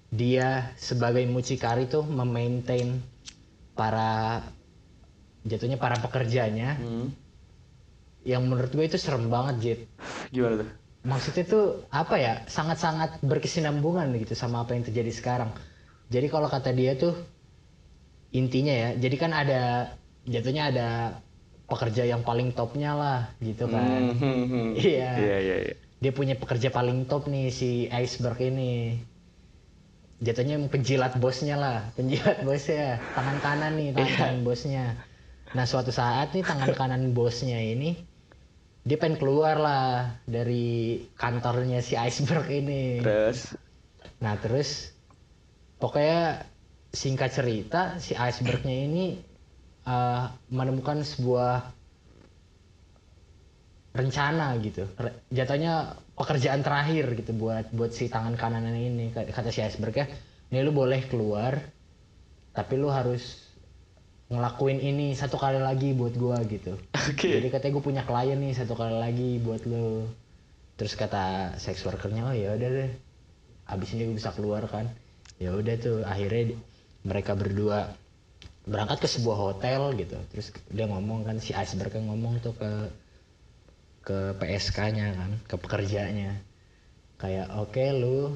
dia 0.09 0.71
sebagai 0.75 1.25
mucikari 1.25 1.85
tuh 1.85 2.01
memaintain 2.01 3.03
para 3.73 4.39
jatuhnya 5.43 5.75
para 5.75 5.99
pekerjanya 5.99 6.73
Hmm. 6.75 7.11
yang 8.23 8.41
menurut 8.43 8.71
gue 8.71 8.81
itu 8.83 8.95
serem 8.95 9.27
banget 9.27 9.55
Jit. 9.59 9.79
gimana 10.31 10.63
tuh 10.63 10.69
maksudnya 11.05 11.45
tuh 11.45 11.85
apa 11.93 12.17
ya 12.17 12.33
sangat-sangat 12.49 13.21
berkesinambungan 13.21 14.09
gitu 14.17 14.33
sama 14.33 14.65
apa 14.65 14.73
yang 14.73 14.83
terjadi 14.83 15.13
sekarang. 15.13 15.53
Jadi 16.09 16.27
kalau 16.33 16.49
kata 16.49 16.73
dia 16.73 16.97
tuh 16.97 17.13
intinya 18.33 18.73
ya 18.73 18.89
jadi 18.97 19.15
kan 19.15 19.31
ada 19.31 19.93
jatuhnya 20.25 20.73
ada 20.73 20.89
pekerja 21.69 22.03
yang 22.09 22.25
paling 22.25 22.51
topnya 22.57 22.97
lah 22.97 23.19
gitu 23.39 23.69
kan. 23.69 24.17
Hmm. 24.17 24.73
Iya. 24.81 25.09
iya 25.21 25.37
iya 25.39 25.57
iya. 25.69 25.75
Dia 26.01 26.11
punya 26.11 26.35
pekerja 26.35 26.73
paling 26.73 27.05
top 27.05 27.29
nih 27.29 27.53
si 27.53 27.85
iceberg 27.93 28.41
ini. 28.41 28.99
Jatuhnya 30.25 30.57
penjilat 30.73 31.21
bosnya 31.21 31.55
lah 31.55 31.77
penjilat 31.93 32.41
bosnya. 32.41 32.97
Tangan 33.13 33.37
kanan 33.45 33.73
nih 33.77 33.93
tangan 33.93 34.13
kanan 34.17 34.39
bosnya. 34.41 34.97
Nah 35.53 35.69
suatu 35.69 35.93
saat 35.93 36.33
nih 36.33 36.41
tangan 36.41 36.73
kanan 36.73 37.13
bosnya 37.13 37.61
ini 37.61 38.14
dia 38.85 39.01
pengen 39.01 39.17
keluar 39.17 39.57
lah 39.57 40.13
dari 40.29 41.01
kantornya 41.17 41.81
si 41.81 41.97
iceberg 41.97 42.45
ini. 42.53 43.01
Terus? 43.01 43.57
Nah 44.21 44.37
terus 44.37 44.93
pokoknya 45.81 46.45
singkat 46.93 47.33
cerita 47.33 47.97
si 47.97 48.13
icebergnya 48.13 48.85
ini 48.85 49.17
eh, 49.83 50.23
menemukan 50.53 51.01
sebuah 51.01 51.65
rencana 53.95 54.53
gitu. 54.61 54.85
Re- 55.01 55.17
jatuhnya 55.33 55.97
pekerjaan 56.13 56.61
terakhir 56.61 57.09
gitu 57.17 57.33
buat 57.33 57.73
buat 57.73 57.89
si 57.89 58.05
tangan 58.05 58.37
kanan 58.37 58.69
ini 58.69 59.09
Kata- 59.11 59.33
kata 59.33 59.49
si 59.49 59.65
iceberg 59.65 59.95
ya. 59.97 60.05
Ini 60.53 60.61
lu 60.61 60.69
boleh 60.69 61.01
keluar 61.09 61.57
tapi 62.53 62.77
lu 62.77 62.87
harus 62.93 63.49
ngelakuin 64.25 64.81
ini 64.81 65.13
satu 65.13 65.37
kali 65.37 65.61
lagi 65.61 65.93
buat 65.93 66.17
gua 66.17 66.41
gitu. 66.49 66.73
Oke. 67.09 67.29
Jadi 67.29 67.47
katanya 67.53 67.73
gue 67.77 67.83
punya 67.85 68.03
klien 68.03 68.39
nih 68.41 68.57
satu 68.57 68.73
kali 68.73 68.97
lagi 68.97 69.37
buat 69.37 69.61
lo. 69.69 70.09
Terus 70.75 70.97
kata 70.97 71.55
sex 71.61 71.85
workernya 71.85 72.25
oh 72.25 72.35
ya 72.35 72.57
udah 72.57 72.69
deh. 72.69 72.91
Abis 73.69 73.93
ini 73.93 74.09
gue 74.09 74.17
bisa 74.17 74.33
keluar 74.33 74.65
kan. 74.65 74.89
Ya 75.37 75.53
udah 75.53 75.75
tuh 75.77 76.01
akhirnya 76.01 76.57
mereka 77.05 77.37
berdua 77.37 77.93
berangkat 78.65 79.05
ke 79.05 79.07
sebuah 79.13 79.37
hotel 79.37 79.93
gitu. 79.93 80.17
Terus 80.33 80.49
dia 80.73 80.89
ngomong 80.89 81.21
kan 81.29 81.37
si 81.37 81.53
iceberg 81.53 81.93
kan 81.93 82.09
ngomong 82.09 82.41
tuh 82.41 82.57
ke 82.57 82.71
ke 84.05 84.17
PSK-nya 84.41 85.13
kan 85.13 85.31
ke 85.45 85.55
pekerjanya. 85.61 86.33
Kayak 87.21 87.53
oke 87.61 87.85
lu 87.93 88.33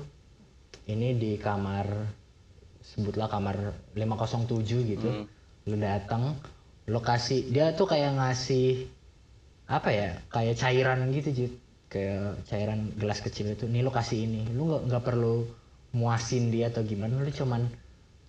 ini 0.86 1.18
di 1.18 1.38
kamar 1.42 1.86
sebutlah 2.86 3.26
kamar 3.26 3.74
507 3.98 4.86
gitu. 4.86 5.10
Hmm. 5.10 5.26
Lu 5.70 5.78
datang 5.78 6.34
lokasi 6.90 7.54
dia 7.54 7.78
tuh 7.78 7.86
kayak 7.86 8.18
ngasih 8.18 8.90
apa 9.70 9.90
ya 9.94 10.10
kayak 10.34 10.58
cairan 10.58 11.14
gitu 11.14 11.30
Jit. 11.30 11.54
Kayak 11.90 12.46
cairan 12.50 12.94
gelas 12.98 13.22
kecil 13.22 13.54
itu 13.54 13.66
nih 13.70 13.86
lu 13.86 13.94
kasih 13.94 14.26
ini. 14.26 14.46
Lu 14.54 14.70
nggak 14.70 14.82
nggak 14.90 15.04
perlu 15.06 15.46
muasin 15.94 16.54
dia 16.54 16.70
atau 16.70 16.86
gimana 16.86 17.18
lu 17.18 17.30
cuman 17.30 17.66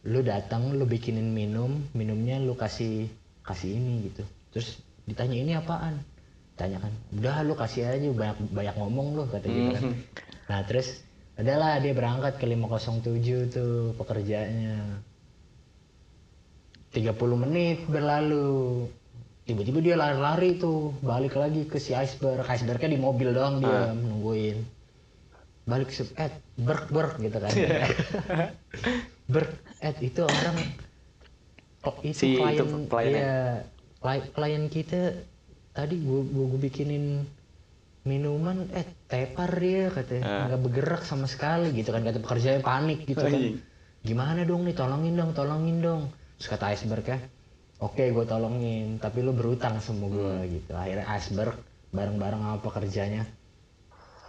lu 0.08 0.20
datang 0.24 0.72
lu 0.72 0.88
bikinin 0.88 1.28
minum 1.28 1.76
minumnya 1.92 2.40
lu 2.40 2.56
kasih 2.56 3.08
kasih 3.44 3.76
ini 3.76 4.12
gitu. 4.12 4.24
Terus 4.52 4.80
ditanya 5.04 5.36
ini 5.36 5.52
apaan? 5.56 6.00
Tanya 6.56 6.80
kan 6.80 6.92
udah 7.16 7.40
lu 7.44 7.56
kasih 7.56 7.88
aja 7.88 8.08
banyak 8.12 8.52
banyak 8.52 8.74
ngomong 8.76 9.16
lu 9.16 9.22
kata 9.28 9.48
gitu 9.48 9.68
kan. 9.76 9.84
Nah 10.48 10.60
terus 10.64 11.04
adalah 11.40 11.80
dia 11.80 11.96
berangkat 11.96 12.36
ke 12.36 12.44
507 12.44 13.48
tuh 13.48 13.96
pekerjaannya 13.96 14.76
30 16.90 17.42
menit 17.46 17.78
berlalu. 17.86 18.86
Tiba-tiba 19.46 19.78
dia 19.82 19.94
lari-lari 19.98 20.58
tuh 20.58 20.94
balik 21.02 21.34
lagi 21.38 21.66
ke 21.66 21.78
si 21.78 21.94
iceberg. 21.94 22.46
Icebergnya 22.46 22.94
di 22.94 23.00
mobil 23.00 23.30
doang 23.34 23.58
dia 23.62 23.90
nungguin. 23.94 24.58
Balik 25.66 25.90
ke 25.90 26.02
Ed 26.18 26.34
berk 26.58 26.90
berk 26.90 27.18
gitu 27.18 27.38
kan. 27.38 27.50
Berk 29.32 29.54
Ed 29.78 29.96
itu 30.02 30.26
orang 30.26 30.58
oh, 31.86 31.94
itu 32.02 32.18
Si 32.18 32.26
itu 32.34 32.42
klien 32.42 32.90
kliennya. 32.90 33.14
iya, 33.14 33.38
kli- 34.02 34.30
klien 34.34 34.66
kita 34.66 35.14
tadi 35.70 36.02
gua, 36.02 36.26
gua, 36.26 36.46
gua 36.50 36.60
bikinin 36.60 37.22
minuman 38.02 38.66
eh 38.74 38.82
tepar 39.06 39.54
dia 39.62 39.92
katanya 39.94 40.50
nggak 40.50 40.60
bergerak 40.66 41.02
sama 41.06 41.30
sekali 41.30 41.70
gitu 41.70 41.94
kan 41.94 42.02
kata 42.02 42.18
pekerjanya 42.18 42.58
panik 42.64 43.06
gitu 43.06 43.22
kan. 43.22 43.30
Gimana 44.02 44.42
dong 44.42 44.66
nih 44.66 44.74
tolongin 44.74 45.14
dong 45.14 45.30
tolongin 45.30 45.78
dong 45.78 46.02
terus 46.40 46.56
kata 46.56 46.72
iceberg 46.72 47.04
ya 47.04 47.20
oke 47.84 48.00
gue 48.00 48.24
tolongin 48.24 48.96
tapi 48.96 49.20
lu 49.20 49.36
berutang 49.36 49.76
sama 49.84 50.08
gue 50.08 50.60
gitu. 50.60 50.72
Akhirnya 50.72 51.04
iceberg 51.12 51.52
bareng-bareng 51.92 52.40
sama 52.40 52.58
pekerjanya 52.64 53.28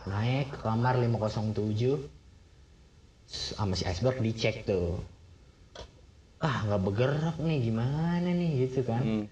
naik 0.04 0.52
ke 0.52 0.60
kamar 0.60 1.00
507 1.00 1.56
sama 3.32 3.80
si 3.80 3.88
iceberg 3.88 4.20
dicek 4.20 4.68
tuh. 4.68 5.00
Ah 6.44 6.68
nggak 6.68 6.82
bergerak 6.84 7.38
nih 7.40 7.72
gimana 7.72 8.28
nih? 8.28 8.68
gitu 8.68 8.84
kan. 8.84 9.00
Hmm. 9.00 9.26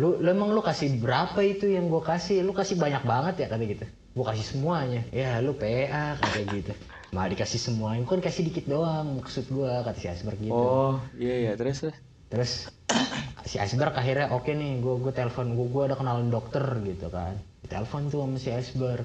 lu, 0.00 0.16
lu 0.24 0.28
emang 0.32 0.56
lu 0.56 0.64
kasih 0.64 0.96
berapa 0.96 1.36
itu 1.44 1.68
yang 1.68 1.92
gue 1.92 2.00
kasih? 2.00 2.40
Lu 2.40 2.56
kasih 2.56 2.80
banyak 2.80 3.04
banget 3.04 3.44
ya 3.44 3.46
kata 3.52 3.68
gitu. 3.68 3.84
Gue 4.16 4.24
kasih 4.24 4.46
semuanya. 4.48 5.04
Ya 5.12 5.44
lu 5.44 5.52
PA 5.52 6.16
kata 6.16 6.40
gitu 6.56 6.72
mah 7.12 7.28
dikasih 7.28 7.60
semuanya 7.60 8.08
kan 8.08 8.24
kasih 8.24 8.48
dikit 8.48 8.64
doang 8.64 9.20
maksud 9.20 9.44
gue 9.52 9.68
kata 9.68 9.98
si 10.00 10.08
iceberg 10.08 10.40
gitu. 10.40 10.56
Oh 10.56 10.96
iya 11.20 11.44
iya 11.44 11.52
terus 11.60 11.84
terus? 11.84 11.96
Terus 12.32 12.52
si 13.50 13.60
iceberg 13.60 13.92
akhirnya 13.92 14.32
oke 14.32 14.48
nih 14.48 14.80
gue 14.80 14.94
gue 14.96 15.12
telepon 15.12 15.52
gue 15.52 15.66
gue 15.68 15.82
ada 15.92 15.96
kenalan 16.00 16.32
dokter 16.32 16.64
gitu 16.88 17.12
kan. 17.12 17.36
Telepon 17.68 18.08
tuh 18.08 18.24
sama 18.24 18.36
si 18.40 18.48
iceberg. 18.48 19.04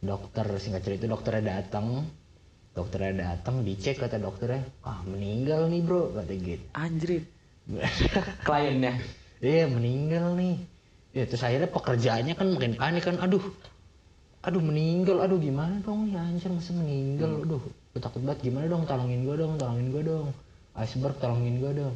Dokter 0.00 0.44
singkat 0.60 0.84
cerita 0.84 1.08
dokternya 1.08 1.60
datang 1.64 2.04
dokternya 2.76 3.12
datang 3.32 3.64
dicek 3.64 3.96
kata 4.04 4.20
dokternya. 4.20 4.60
Ah 4.84 5.00
meninggal 5.08 5.64
nih 5.72 5.80
bro 5.80 6.12
kata 6.12 6.32
gitu. 6.36 6.64
Anjrit. 6.76 7.24
Kliennya? 8.46 9.00
Iya 9.40 9.64
meninggal 9.72 10.36
nih. 10.36 10.60
Ya 11.16 11.24
terus 11.24 11.40
akhirnya 11.40 11.72
pekerjaannya 11.72 12.36
kan 12.36 12.52
makin 12.52 12.76
panik 12.76 13.02
kan. 13.08 13.16
Aduh, 13.16 13.42
aduh 14.40 14.62
meninggal. 14.62 15.20
Aduh 15.24 15.38
gimana 15.40 15.80
dong 15.84 16.10
ya 16.10 16.20
anjir 16.22 16.50
masa 16.52 16.72
meninggal. 16.76 17.44
Aduh, 17.44 17.62
gue 17.62 18.00
takut 18.00 18.20
banget. 18.24 18.50
Gimana 18.50 18.66
dong 18.68 18.84
tolongin 18.88 19.22
gue 19.24 19.36
dong, 19.36 19.54
tolongin 19.60 19.88
gue 19.92 20.02
dong. 20.04 20.28
Iceberg 20.76 21.16
tolongin 21.20 21.56
gue 21.60 21.72
dong. 21.76 21.94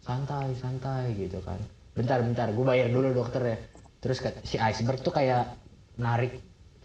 Santai, 0.00 0.52
santai 0.56 1.12
gitu 1.16 1.40
kan. 1.44 1.60
Bentar, 1.96 2.20
bentar. 2.24 2.48
Gue 2.52 2.64
bayar 2.64 2.88
dulu 2.88 3.12
dokter 3.12 3.42
ya. 3.44 3.56
Terus 4.00 4.18
si 4.44 4.56
Iceberg 4.56 5.00
tuh 5.04 5.12
kayak 5.12 5.56
narik. 6.00 6.36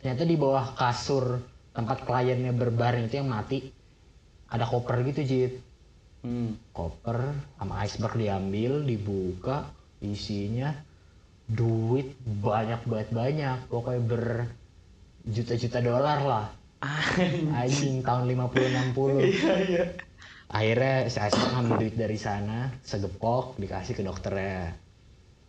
Ternyata 0.04 0.24
di 0.28 0.36
bawah 0.36 0.76
kasur 0.76 1.40
tempat 1.76 2.04
kliennya 2.04 2.52
berbaring 2.56 3.08
itu 3.08 3.20
yang 3.20 3.32
mati. 3.32 3.72
Ada 4.52 4.68
koper 4.70 5.02
gitu 5.08 5.22
Jit 5.26 5.54
hmm. 6.26 6.74
koper 6.74 7.38
sama 7.62 7.86
iceberg 7.86 8.18
diambil 8.18 8.82
dibuka 8.82 9.70
isinya 10.02 10.74
duit 11.46 12.18
banyak 12.26 12.82
banget 12.90 13.10
banyak 13.14 13.58
pokoknya 13.70 14.02
berjuta-juta 15.26 15.82
dolar 15.82 16.20
lah. 16.22 16.46
Anjing. 17.58 18.06
Tahun 18.06 18.24
50 18.30 18.94
60 18.94 19.26
iya 19.34 19.56
iya. 19.66 19.84
Akhirnya 20.46 21.10
si 21.10 21.18
Iceberg 21.18 21.52
ngambil 21.58 21.76
duit 21.82 21.96
dari 21.98 22.18
sana 22.22 22.70
segepok 22.86 23.58
dikasih 23.58 23.98
ke 23.98 24.06
dokternya. 24.06 24.78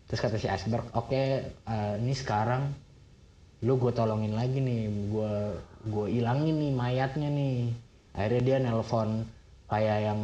Terus 0.09 0.21
kata 0.25 0.37
si 0.41 0.49
Iceberg 0.49 0.89
oke 0.97 1.23
eh, 1.53 1.95
ini 2.01 2.17
sekarang 2.17 2.73
lu 3.65 3.77
gue 3.77 3.93
tolongin 3.93 4.33
lagi 4.33 4.61
nih 4.61 4.89
gue 5.13 5.35
gue 5.93 6.07
ilangin 6.17 6.57
nih 6.57 6.73
mayatnya 6.73 7.29
nih. 7.29 7.77
Akhirnya 8.17 8.43
dia 8.43 8.57
nelpon 8.65 9.29
kayak 9.69 9.99
yang 10.09 10.21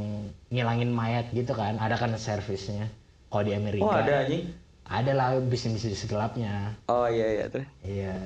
ngilangin 0.49 0.91
mayat 0.95 1.29
gitu 1.35 1.53
kan 1.53 1.77
ada 1.77 1.99
kan 1.99 2.15
servisnya 2.17 2.89
kalau 3.29 3.45
di 3.45 3.53
Amerika. 3.53 3.85
Oh 3.85 3.93
ada 3.93 4.25
anjing. 4.25 4.49
ada 4.89 5.13
lah 5.13 5.29
bisnis 5.41 5.81
bisnis 5.85 6.05
gelapnya. 6.09 6.73
Oh 6.89 7.09
iya 7.09 7.41
iya 7.41 7.45
terus. 7.49 7.69
Iya, 7.81 8.17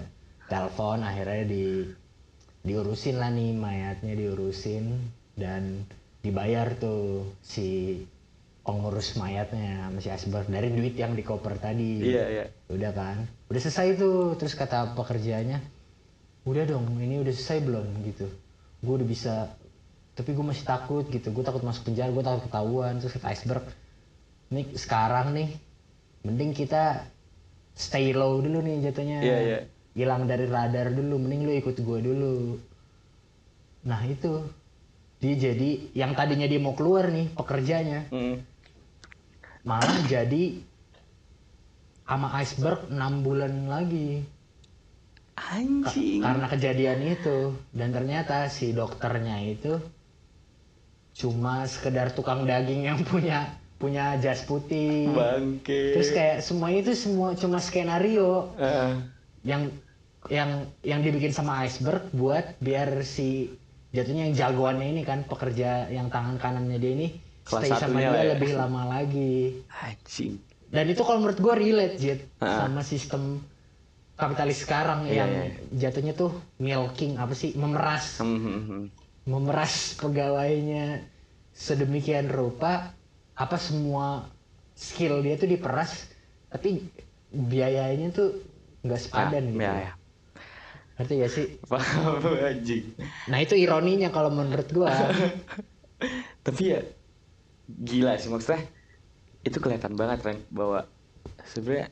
telepon 0.47 1.03
akhirnya 1.03 1.45
di 1.47 1.65
diurusin 2.67 3.23
lah 3.23 3.31
nih 3.31 3.55
mayatnya 3.55 4.15
diurusin 4.19 4.99
dan 5.39 5.87
dibayar 6.27 6.75
tuh 6.75 7.31
si 7.39 8.03
pengurus 8.67 9.15
mayatnya 9.15 9.87
sama 9.87 9.99
si 10.03 10.11
Asbar 10.11 10.43
dari 10.51 10.75
duit 10.75 10.99
yang 10.99 11.15
di 11.15 11.23
koper 11.23 11.55
tadi. 11.63 12.03
Iya 12.03 12.25
iya. 12.27 12.45
Udah 12.67 12.91
kan, 12.91 13.23
udah 13.47 13.61
selesai 13.63 13.95
tuh. 13.95 14.35
Terus 14.35 14.59
kata 14.59 14.99
pekerjaannya, 14.99 15.63
udah 16.51 16.65
dong, 16.67 16.99
ini 16.99 17.23
udah 17.23 17.31
selesai 17.31 17.63
belum 17.63 17.87
gitu. 18.11 18.27
Gue 18.83 18.95
udah 18.99 19.07
bisa, 19.07 19.55
tapi 20.19 20.35
gue 20.35 20.43
masih 20.43 20.67
takut 20.67 21.07
gitu. 21.07 21.31
Gue 21.31 21.47
takut 21.47 21.63
masuk 21.63 21.87
penjara, 21.87 22.11
gue 22.11 22.25
takut 22.27 22.43
ketahuan. 22.51 22.99
Terus 22.99 23.15
kata 23.15 23.27
Iceberg, 23.31 23.65
nih 24.51 24.67
sekarang 24.75 25.31
nih, 25.31 25.49
mending 26.27 26.51
kita 26.51 27.07
stay 27.79 28.11
low 28.11 28.43
dulu 28.43 28.67
nih 28.67 28.91
jatuhnya. 28.91 29.19
Iya, 29.23 29.39
iya. 29.47 29.59
Hilang 29.97 30.29
dari 30.29 30.45
radar 30.45 30.93
dulu, 30.93 31.17
mending 31.17 31.43
lu 31.43 31.53
ikut 31.57 31.73
gue 31.75 31.99
dulu. 32.05 32.61
Nah 33.83 34.05
itu, 34.05 34.45
dia 35.17 35.35
jadi 35.35 35.71
yang 35.91 36.13
tadinya 36.13 36.45
dia 36.45 36.61
mau 36.61 36.77
keluar 36.77 37.09
nih 37.09 37.33
pekerjanya, 37.33 38.05
Mm. 38.13 38.37
malah 39.65 40.05
jadi 40.05 40.61
sama 42.05 42.31
iceberg 42.37 42.87
6 42.87 42.95
bulan 43.19 43.67
lagi 43.67 44.23
Anjing. 45.35 46.23
karena 46.23 46.47
kejadian 46.47 47.01
itu 47.05 47.39
dan 47.73 47.91
ternyata 47.91 48.47
si 48.47 48.71
dokternya 48.71 49.43
itu 49.43 49.75
cuma 51.13 51.65
sekedar 51.65 52.09
tukang 52.11 52.45
daging 52.45 52.87
yang 52.87 53.01
punya 53.03 53.51
punya 53.77 54.17
jas 54.17 54.41
putih 54.43 55.11
Bangke. 55.11 55.93
terus 55.93 56.09
kayak 56.11 56.41
semua 56.41 56.71
itu 56.71 56.95
semua 56.95 57.35
cuma 57.35 57.59
skenario 57.59 58.55
Eh, 58.57 58.93
yang 59.47 59.71
yang 60.27 60.51
yang 60.83 61.01
dibikin 61.07 61.31
sama 61.31 61.63
iceberg 61.63 62.03
buat 62.11 62.59
biar 62.59 63.07
si 63.07 63.55
jatuhnya 63.95 64.27
yang 64.29 64.35
jagoannya 64.35 64.87
ini 64.91 65.03
kan 65.07 65.23
pekerja 65.23 65.87
yang 65.89 66.11
tangan 66.11 66.37
kanannya 66.37 66.77
dia 66.77 66.93
ini 66.93 67.09
Kelas 67.47 67.63
stay 67.63 67.79
sama 67.79 68.03
dia 68.03 68.11
ya. 68.11 68.23
lebih 68.35 68.59
lama 68.59 68.91
lagi 68.91 69.63
anjing. 69.71 70.43
dan 70.75 70.91
itu 70.91 70.99
kalau 71.07 71.23
menurut 71.23 71.39
gue 71.39 71.55
relate 71.55 71.97
Jit 71.97 72.21
Ah. 72.43 72.67
sama 72.67 72.83
sistem 72.83 73.39
kapitalis 74.19 74.67
sekarang 74.67 75.07
Iya, 75.07 75.15
yang 75.23 75.31
iya. 75.31 75.47
jatuhnya 75.87 76.13
tuh 76.19 76.35
milking 76.59 77.23
apa 77.23 77.33
sih 77.39 77.55
memeras 77.55 78.19
hmm, 78.19 78.41
hmm. 78.43 78.83
memeras 79.31 79.95
pegawainya 79.95 81.07
sedemikian 81.55 82.27
rupa 82.27 82.91
apa 83.39 83.57
semua 83.57 84.27
skill 84.75 85.23
dia 85.23 85.39
tuh 85.39 85.47
diperas 85.47 86.11
tapi 86.51 86.83
biayanya 87.31 88.11
tuh 88.11 88.35
nggak 88.87 89.01
sepadan 89.03 89.44
Ah, 89.44 89.53
gitu 89.53 89.61
ya, 89.61 89.75
ya. 89.83 89.92
ngerti 90.96 91.12
gak 91.18 91.33
sih 91.33 91.46
Paham 91.70 92.22
anjing. 92.40 92.85
nah 93.27 93.38
itu 93.38 93.55
ironinya 93.55 94.09
kalau 94.09 94.31
menurut 94.31 94.68
gua 94.70 94.88
Tapi 96.46 96.62
ya 96.70 96.81
gila 97.66 98.14
sih 98.16 98.31
maksudnya 98.31 98.62
itu 99.42 99.59
kelihatan 99.59 99.94
banget 99.94 100.18
Ren 100.22 100.38
bahwa 100.49 100.87
sebenarnya 101.44 101.90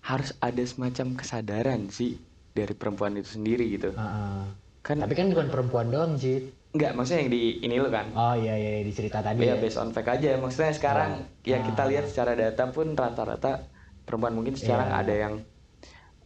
harus 0.00 0.32
ada 0.38 0.62
semacam 0.62 1.06
kesadaran 1.14 1.90
sih 1.90 2.16
dari 2.50 2.72
perempuan 2.72 3.14
itu 3.14 3.36
sendiri 3.36 3.68
gitu. 3.70 3.92
Heeh. 3.92 4.42
Kan 4.80 4.96
tapi 4.98 5.12
kan 5.12 5.28
bukan 5.28 5.48
perempuan 5.48 5.86
doang 5.88 6.16
Jit 6.16 6.54
enggak 6.68 6.92
maksudnya 6.92 7.20
yang 7.22 7.32
di 7.32 7.42
ini 7.60 7.76
lo 7.76 7.88
kan. 7.88 8.06
oh 8.12 8.34
iya 8.34 8.54
iya 8.54 8.70
di 8.80 8.92
cerita 8.92 9.20
tadi 9.20 9.40
Ya 9.40 9.52
ya 9.52 9.54
based 9.56 9.76
on 9.76 9.90
fact 9.90 10.08
aja 10.08 10.36
maksudnya 10.36 10.72
sekarang 10.72 11.10
ya 11.42 11.60
kita 11.60 11.82
Ah. 11.82 11.88
lihat 11.88 12.04
secara 12.06 12.32
data 12.32 12.68
pun 12.68 12.92
rata-rata 12.92 13.64
perempuan 14.08 14.34
mungkin 14.38 14.54
sekarang 14.56 14.88
Iya. 14.90 14.98
ada 15.04 15.14
yang 15.24 15.34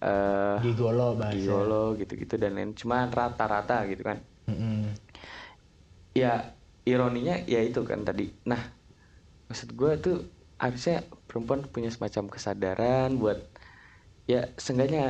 eh 0.03 0.57
gigolo 0.67 1.07
bahasa 1.19 1.35
gigolo 1.35 1.83
gitu-gitu 2.01 2.35
dan 2.43 2.53
lain 2.57 2.71
cuma 2.81 2.97
rata-rata 3.11 3.77
gitu 3.91 4.03
kan. 4.09 4.19
Mm-mm. 4.51 4.91
ya 6.13 6.29
ironinya 6.85 7.35
ya 7.47 7.61
itu 7.63 7.81
kan 7.91 8.01
tadi 8.09 8.23
nah 8.51 8.61
maksud 9.49 9.69
gue 9.79 9.93
tuh 10.05 10.17
harusnya 10.59 10.95
perempuan 11.29 11.61
punya 11.75 11.91
semacam 11.95 12.25
kesadaran 12.35 13.09
buat 13.23 13.39
ya 14.33 14.41
seenggaknya 14.65 15.03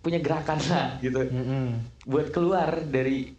punya 0.00 0.18
gerakan 0.24 0.58
lah 0.70 0.86
gitu 1.04 1.18
Mm-mm. 1.28 1.64
buat 2.08 2.26
keluar 2.34 2.70
dari 2.88 3.36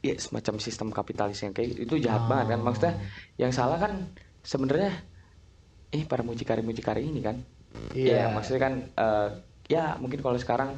ya 0.00 0.14
semacam 0.16 0.54
sistem 0.66 0.88
kapitalis 0.96 1.38
yang 1.44 1.52
kayak 1.56 1.70
itu 1.84 1.94
jahat 2.00 2.24
banget 2.24 2.46
kan 2.56 2.60
maksudnya 2.64 2.94
yang 3.36 3.52
salah 3.52 3.76
kan 3.84 3.92
sebenarnya 4.40 4.90
ini 5.90 6.02
para 6.06 6.22
mucikari 6.22 6.62
mucikari 6.62 7.02
ini 7.02 7.20
kan. 7.20 7.36
Iya. 7.94 8.26
ya 8.26 8.34
maksudnya 8.34 8.60
kan 8.60 8.74
eh, 8.82 9.28
ya 9.70 9.94
mungkin 10.02 10.18
kalau 10.18 10.34
sekarang 10.34 10.74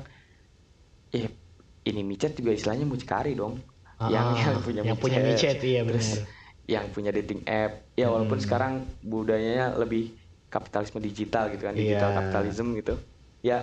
ya 1.09 1.29
ini 1.83 2.01
micet 2.05 2.37
juga 2.37 2.53
istilahnya 2.53 2.85
mucikari 2.85 3.33
dong. 3.33 3.61
Yang 4.03 4.27
Ah, 4.35 4.41
yang 4.43 4.59
punya 4.61 4.81
yang 4.83 4.99
punya 4.99 5.21
micet, 5.23 5.63
iya 5.63 5.87
terus 5.87 6.21
benar. 6.21 6.27
yang 6.67 6.85
punya 6.91 7.11
dating 7.15 7.43
app. 7.47 7.87
Ya 7.95 8.11
walaupun 8.11 8.39
sekarang 8.39 8.83
budayanya 9.01 9.79
lebih 9.79 10.11
kapitalisme 10.51 11.01
digital 11.01 11.49
gitu 11.49 11.65
kan 11.65 11.75
digital 11.75 12.11
Iya. 12.11 12.17
kapitalisme 12.19 12.71
gitu. 12.77 12.95
Ya 13.41 13.59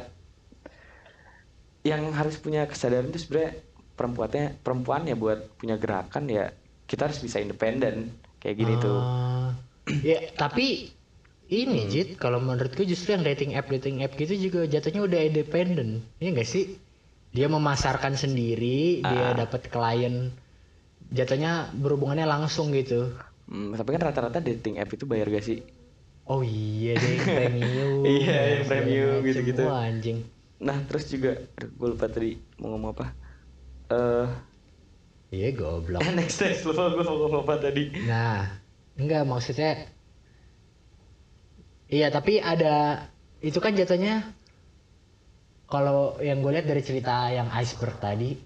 yang 1.84 2.12
harus 2.12 2.36
punya 2.38 2.68
kesadaran 2.68 3.08
itu 3.10 3.24
sebenarnya 3.24 3.56
perempuannya 3.96 4.46
perempuannya 4.60 5.16
buat 5.16 5.40
punya 5.56 5.80
gerakan 5.80 6.28
ya 6.28 6.52
kita 6.86 7.08
harus 7.08 7.20
bisa 7.20 7.40
independen 7.40 8.12
kayak 8.40 8.56
gini 8.58 8.74
tuh. 8.80 9.00
Ah, 9.00 9.50
ya 10.04 10.20
tapi 10.36 10.92
ini 11.50 11.82
Hmm. 11.84 11.90
Jit 11.90 12.10
kalau 12.16 12.38
menurutku 12.38 12.86
justru 12.86 13.12
yang 13.12 13.26
dating 13.26 13.58
app 13.58 13.66
dating 13.68 14.00
app 14.00 14.14
gitu 14.14 14.38
juga 14.38 14.64
jatuhnya 14.64 15.02
udah 15.02 15.20
independen 15.26 15.90
ya 16.18 16.30
enggak 16.30 16.46
sih? 16.46 16.78
Dia 17.30 17.46
memasarkan 17.46 18.14
sendiri 18.14 19.02
dia 19.02 19.34
Ah. 19.34 19.38
dapat 19.38 19.68
klien. 19.68 20.30
Jatuhnya 21.10 21.74
berhubungannya 21.74 22.26
langsung 22.26 22.70
gitu. 22.70 23.14
Hmm, 23.46 23.74
tapi 23.74 23.90
kan 23.92 24.02
rata-rata 24.04 24.38
dating 24.40 24.78
app 24.78 24.90
itu 24.90 25.04
bayar 25.04 25.26
gak 25.28 25.42
sih? 25.42 25.66
Oh 26.26 26.42
iya 26.42 26.94
deh 26.94 27.18
premium. 27.38 28.06
Iya, 28.06 28.62
premium 28.64 29.26
gitu-gitu. 29.26 29.66
Anjing. 29.66 30.22
Nah 30.62 30.78
terus 30.86 31.10
juga 31.10 31.34
aduh, 31.58 31.70
gue 31.72 31.88
lupa 31.90 32.06
tadi 32.06 32.38
mau 32.58 32.78
ngomong 32.78 32.94
apa. 32.94 33.06
Eh 33.90 34.28
iya 35.32 35.50
goblok. 35.50 36.02
next 36.18 36.38
next 36.40 36.62
lupa 36.62 36.94
gue 36.94 37.02
mau 37.02 37.18
ngomong 37.18 37.42
apa 37.42 37.56
tadi. 37.60 37.90
Nah, 38.06 38.46
enggak 38.94 39.26
maksudnya 39.26 39.90
Iya, 41.90 42.14
tapi 42.14 42.38
ada 42.38 43.06
itu 43.42 43.58
kan 43.58 43.74
jatuhnya 43.74 44.30
kalau 45.66 46.18
yang 46.22 46.42
gue 46.42 46.52
lihat 46.54 46.70
dari 46.70 46.82
cerita 46.86 47.30
yang 47.34 47.50
iceberg 47.54 47.98
tadi 47.98 48.38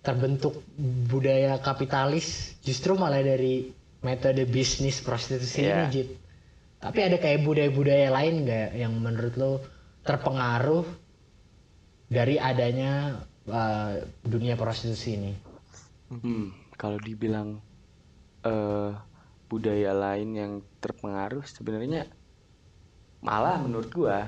terbentuk 0.00 0.64
budaya 1.08 1.60
kapitalis 1.60 2.56
justru 2.64 2.96
malah 2.96 3.20
dari 3.20 3.68
metode 4.00 4.48
bisnis 4.48 5.00
prostitusi 5.04 5.64
Iya. 5.64 5.88
ini 5.88 5.92
Jit. 5.92 6.08
Tapi 6.80 6.98
ada 7.04 7.16
kayak 7.20 7.44
budaya-budaya 7.44 8.08
lain 8.08 8.48
nggak 8.48 8.68
yang 8.80 8.96
menurut 8.96 9.34
lo 9.36 9.52
terpengaruh 10.00 10.88
dari 12.08 12.40
adanya 12.40 13.20
uh, 13.44 14.00
dunia 14.24 14.56
prostitusi 14.56 15.20
ini? 15.20 15.32
Hmm, 16.08 16.48
kalau 16.80 16.96
dibilang 16.96 17.60
eh 18.40 18.90
budaya 19.50 19.90
lain 20.04 20.28
yang 20.40 20.52
terpengaruh 20.82 21.42
sebenarnya 21.42 22.06
malah 23.20 23.56
menurut 23.64 23.90
gua 23.92 24.18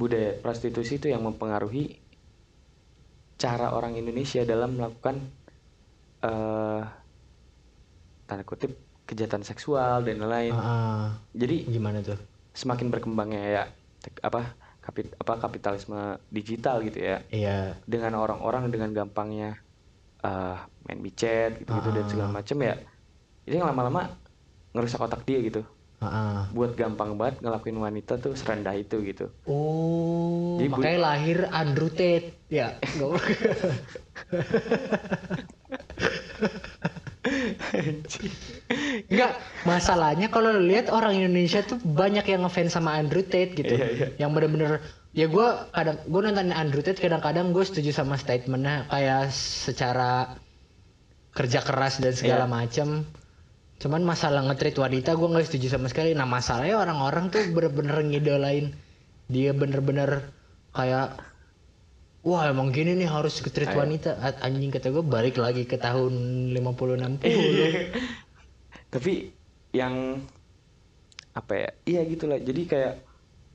budaya 0.00 0.30
prostitusi 0.42 0.98
itu 1.00 1.06
yang 1.14 1.22
mempengaruhi 1.24 1.84
cara 3.38 3.66
orang 3.70 3.94
Indonesia 3.94 4.42
dalam 4.42 4.70
melakukan 4.76 5.16
eh 6.26 6.82
tanda 8.28 8.44
kutip 8.44 8.72
kejahatan 9.08 9.40
seksual 9.40 10.04
dan 10.04 10.20
lain-lain. 10.20 10.52
Ah, 10.52 11.16
Jadi 11.32 11.64
gimana 11.70 12.02
tuh? 12.04 12.18
semakin 12.52 12.90
berkembangnya 12.90 13.42
ya 13.46 13.62
apa 14.18 14.40
kapit 14.82 15.14
apa 15.14 15.38
kapitalisme 15.38 16.18
digital 16.26 16.82
gitu 16.82 16.98
ya 16.98 17.22
Iya. 17.30 17.78
dengan 17.86 18.18
orang-orang 18.18 18.66
dengan 18.74 18.90
gampangnya 18.90 19.62
eh 20.26 20.58
main 20.90 20.98
micet 20.98 21.62
gitu-gitu 21.62 21.88
dan 21.94 22.04
segala 22.10 22.30
macem 22.34 22.58
ya 22.58 22.74
itu 23.48 23.56
yang 23.56 23.66
lama-lama 23.66 24.12
ngerusak 24.70 25.00
otak 25.00 25.24
dia 25.24 25.40
gitu 25.40 25.64
Heeh. 25.98 26.52
buat 26.52 26.72
gampang 26.72 27.16
banget 27.16 27.42
ngelakuin 27.42 27.74
wanita 27.74 28.16
tuh 28.16 28.32
serendah 28.32 28.70
itu 28.72 29.00
gitu 29.02 29.32
Oh, 29.42 30.54
Jadi 30.56 30.68
bu- 30.68 30.74
makanya 30.76 31.00
lahir 31.02 31.38
Andrew 31.50 31.90
Tate. 31.90 32.38
Ya, 32.46 32.76
nggak 32.78 33.18
Enggak, 39.10 39.32
masalahnya 39.68 40.28
kalau 40.28 40.54
lu 40.54 40.64
lihat 40.64 40.88
orang 40.88 41.18
Indonesia 41.18 41.60
tuh 41.62 41.78
banyak 41.80 42.24
yang 42.24 42.46
ngefans 42.46 42.72
sama 42.72 42.94
Andrew 42.94 43.22
Tate 43.22 43.54
gitu. 43.54 43.74
Iya, 43.74 43.86
iya. 43.90 44.06
Yang 44.18 44.30
bener-bener 44.32 44.72
ya 45.16 45.26
gue 45.26 45.46
kadang 45.72 45.98
gue 46.04 46.20
nonton 46.22 46.52
Andrew 46.52 46.80
Tate 46.80 47.00
kadang-kadang 47.00 47.50
gue 47.50 47.64
setuju 47.64 47.90
sama 47.90 48.14
statementnya 48.14 48.86
kayak 48.86 49.32
secara 49.32 50.38
kerja 51.34 51.60
keras 51.60 51.98
dan 51.98 52.14
segala 52.14 52.44
Iya. 52.46 52.52
macem. 52.54 52.88
Cuman 53.78 54.02
masalah 54.02 54.42
nge-treat 54.42 54.74
wanita 54.74 55.14
gue 55.14 55.28
nggak 55.30 55.46
setuju 55.46 55.78
sama 55.78 55.86
sekali. 55.86 56.10
Nah 56.14 56.26
masalahnya 56.26 56.82
orang-orang 56.82 57.30
tuh 57.30 57.46
bener-bener 57.54 58.02
ngidolain 58.02 58.74
dia 59.28 59.52
bener-bener 59.52 60.34
kayak 60.74 61.28
Wah 62.26 62.50
emang 62.50 62.74
gini 62.74 62.98
nih 62.98 63.06
harus 63.06 63.38
Ayo. 63.40 63.78
wanita 63.78 64.18
Anjing 64.42 64.74
kata 64.74 64.90
gue 64.90 65.06
balik 65.06 65.38
lagi 65.38 65.64
ke 65.64 65.78
tahun 65.78 66.12
50-60 66.50 67.24
Tapi 68.92 69.30
yang 69.72 70.18
apa 71.32 71.52
ya? 71.54 71.70
Iya 71.86 72.00
gitulah. 72.10 72.42
Jadi 72.42 72.62
kayak 72.66 72.94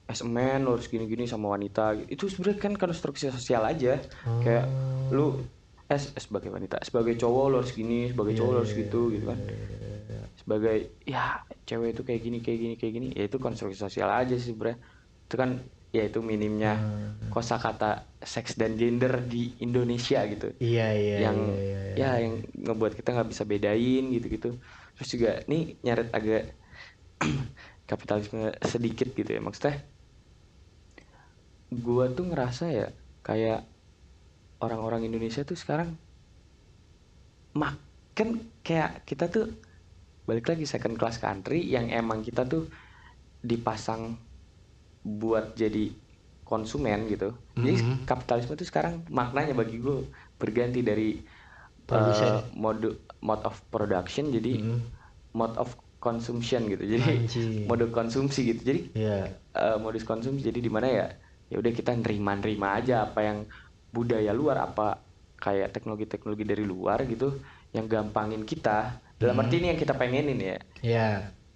as 0.08 0.24
a 0.24 0.28
man 0.28 0.64
lo 0.64 0.80
harus 0.80 0.88
gini-gini 0.88 1.28
sama 1.28 1.52
wanita. 1.52 2.08
Itu 2.08 2.32
sebenarnya 2.32 2.64
kan 2.64 2.74
konstruksi 2.80 3.28
sosial 3.30 3.68
aja. 3.68 4.00
Kayak 4.42 4.72
lu 5.12 5.44
as 5.92 6.16
sebagai 6.16 6.50
wanita, 6.50 6.80
sebagai 6.88 7.20
cowok 7.20 7.46
lo 7.52 7.56
harus 7.60 7.76
gini, 7.76 8.10
sebagai 8.10 8.34
cowok 8.40 8.52
lo 8.56 8.60
harus 8.64 8.74
gitu 8.74 9.12
gitu 9.12 9.26
kan. 9.28 9.40
Sebagai 10.44 10.76
ya 11.14 11.20
cewek 11.68 11.90
itu 11.94 12.02
kayak 12.08 12.22
gini, 12.26 12.38
kayak 12.46 12.60
gini, 12.64 12.74
kayak 12.80 12.94
gini. 12.98 13.08
Ya 13.18 13.24
itu 13.28 13.38
konstruksi 13.46 13.78
sosial 13.86 14.10
aja 14.20 14.34
sih 14.42 14.50
sebenarnya. 14.52 14.78
Itu 15.26 15.36
kan 15.42 15.50
ya 15.96 16.02
itu 16.08 16.20
minimnya 16.32 16.70
kosakata 17.32 17.86
seks 18.34 18.52
dan 18.62 18.72
gender 18.82 19.14
di 19.32 19.38
Indonesia 19.66 20.18
gitu 20.32 20.46
Iya 20.64 20.84
iya 21.02 21.18
yang 21.24 21.38
iya, 21.38 21.52
iya, 21.66 21.78
iya. 21.90 22.00
ya 22.00 22.06
yang 22.24 22.34
ngebuat 22.66 22.94
kita 23.00 23.10
nggak 23.14 23.30
bisa 23.34 23.44
bedain 23.52 24.04
gitu-gitu 24.16 24.48
terus 24.96 25.10
juga 25.16 25.30
nih 25.52 25.62
nyaret 25.86 26.08
agak 26.18 26.42
kapitalisme 27.90 28.40
sedikit 28.74 29.08
gitu 29.20 29.30
ya 29.36 29.42
maksudnya 29.48 29.76
gua 31.86 32.06
tuh 32.16 32.26
ngerasa 32.30 32.64
ya 32.78 32.86
kayak 33.26 33.58
orang-orang 34.66 35.02
Indonesia 35.08 35.42
tuh 35.50 35.58
sekarang 35.64 35.90
makan 37.62 38.30
kayak 38.66 38.90
kita 39.10 39.24
tuh 39.34 39.44
balik 40.28 40.46
lagi 40.52 40.64
second 40.74 40.96
class 41.00 41.18
country 41.26 41.58
yang 41.76 41.86
emang 42.00 42.20
kita 42.28 42.42
tuh 42.52 42.64
dipasang 43.44 44.04
buat 45.04 45.46
jadi 45.62 45.80
konsumen 46.50 46.98
gitu. 47.12 47.26
Jadi 47.64 47.76
Mhm. 47.80 48.08
kapitalisme 48.10 48.54
itu 48.58 48.66
sekarang 48.72 48.94
maknanya 49.20 49.54
bagi 49.62 49.76
gue 49.86 49.96
berganti 50.40 50.80
dari 50.90 51.04
uh, 51.92 52.40
mode 52.64 52.88
mode 53.28 53.44
of 53.50 53.56
production 53.74 54.26
jadi 54.36 54.50
Mhm. 54.60 54.78
mode 55.40 55.56
of 55.62 55.70
consumption 56.06 56.62
gitu. 56.72 56.84
Jadi 56.94 57.04
Anjing. 57.24 57.66
mode 57.70 57.86
konsumsi 57.98 58.40
gitu. 58.54 58.62
Jadi 58.70 58.80
Iya. 58.96 59.44
uh, 59.58 59.78
modus 59.84 60.04
konsumsi 60.10 60.42
jadi 60.50 60.60
di 60.68 60.72
mana 60.76 60.88
ya 61.00 61.06
ya 61.52 61.56
udah 61.62 61.74
kita 61.80 61.92
nerima-nerima 62.02 62.68
aja 62.80 62.94
apa 63.06 63.20
yang 63.30 63.40
budaya 63.96 64.32
luar 64.40 64.58
apa 64.68 64.82
kayak 65.44 65.68
teknologi-teknologi 65.76 66.46
dari 66.52 66.64
luar 66.66 67.00
gitu 67.12 67.26
yang 67.76 67.86
gampangin 67.94 68.42
kita 68.52 68.70
dalam 69.24 69.40
arti 69.40 69.56
ini 69.58 69.68
yang 69.72 69.80
kita 69.80 69.94
pengenin 69.96 70.38
ya 70.38 70.58
Iya. 70.84 71.10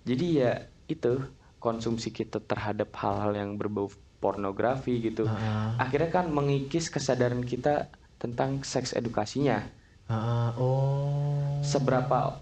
jadi 0.03 0.25
ya 0.31 0.51
itu 0.87 1.19
konsumsi 1.59 2.09
kita 2.09 2.39
terhadap 2.39 2.95
hal-hal 2.95 3.35
yang 3.35 3.59
berbau 3.59 3.91
pornografi 4.17 5.03
gitu 5.03 5.27
Heeh. 5.27 5.69
akhirnya 5.77 6.09
kan 6.09 6.31
mengikis 6.31 6.87
kesadaran 6.87 7.43
kita 7.43 7.91
tentang 8.17 8.63
seks 8.63 8.95
edukasinya 8.95 9.67
Heeh. 10.07 10.49
Oh. 10.55 11.59
seberapa 11.61 12.39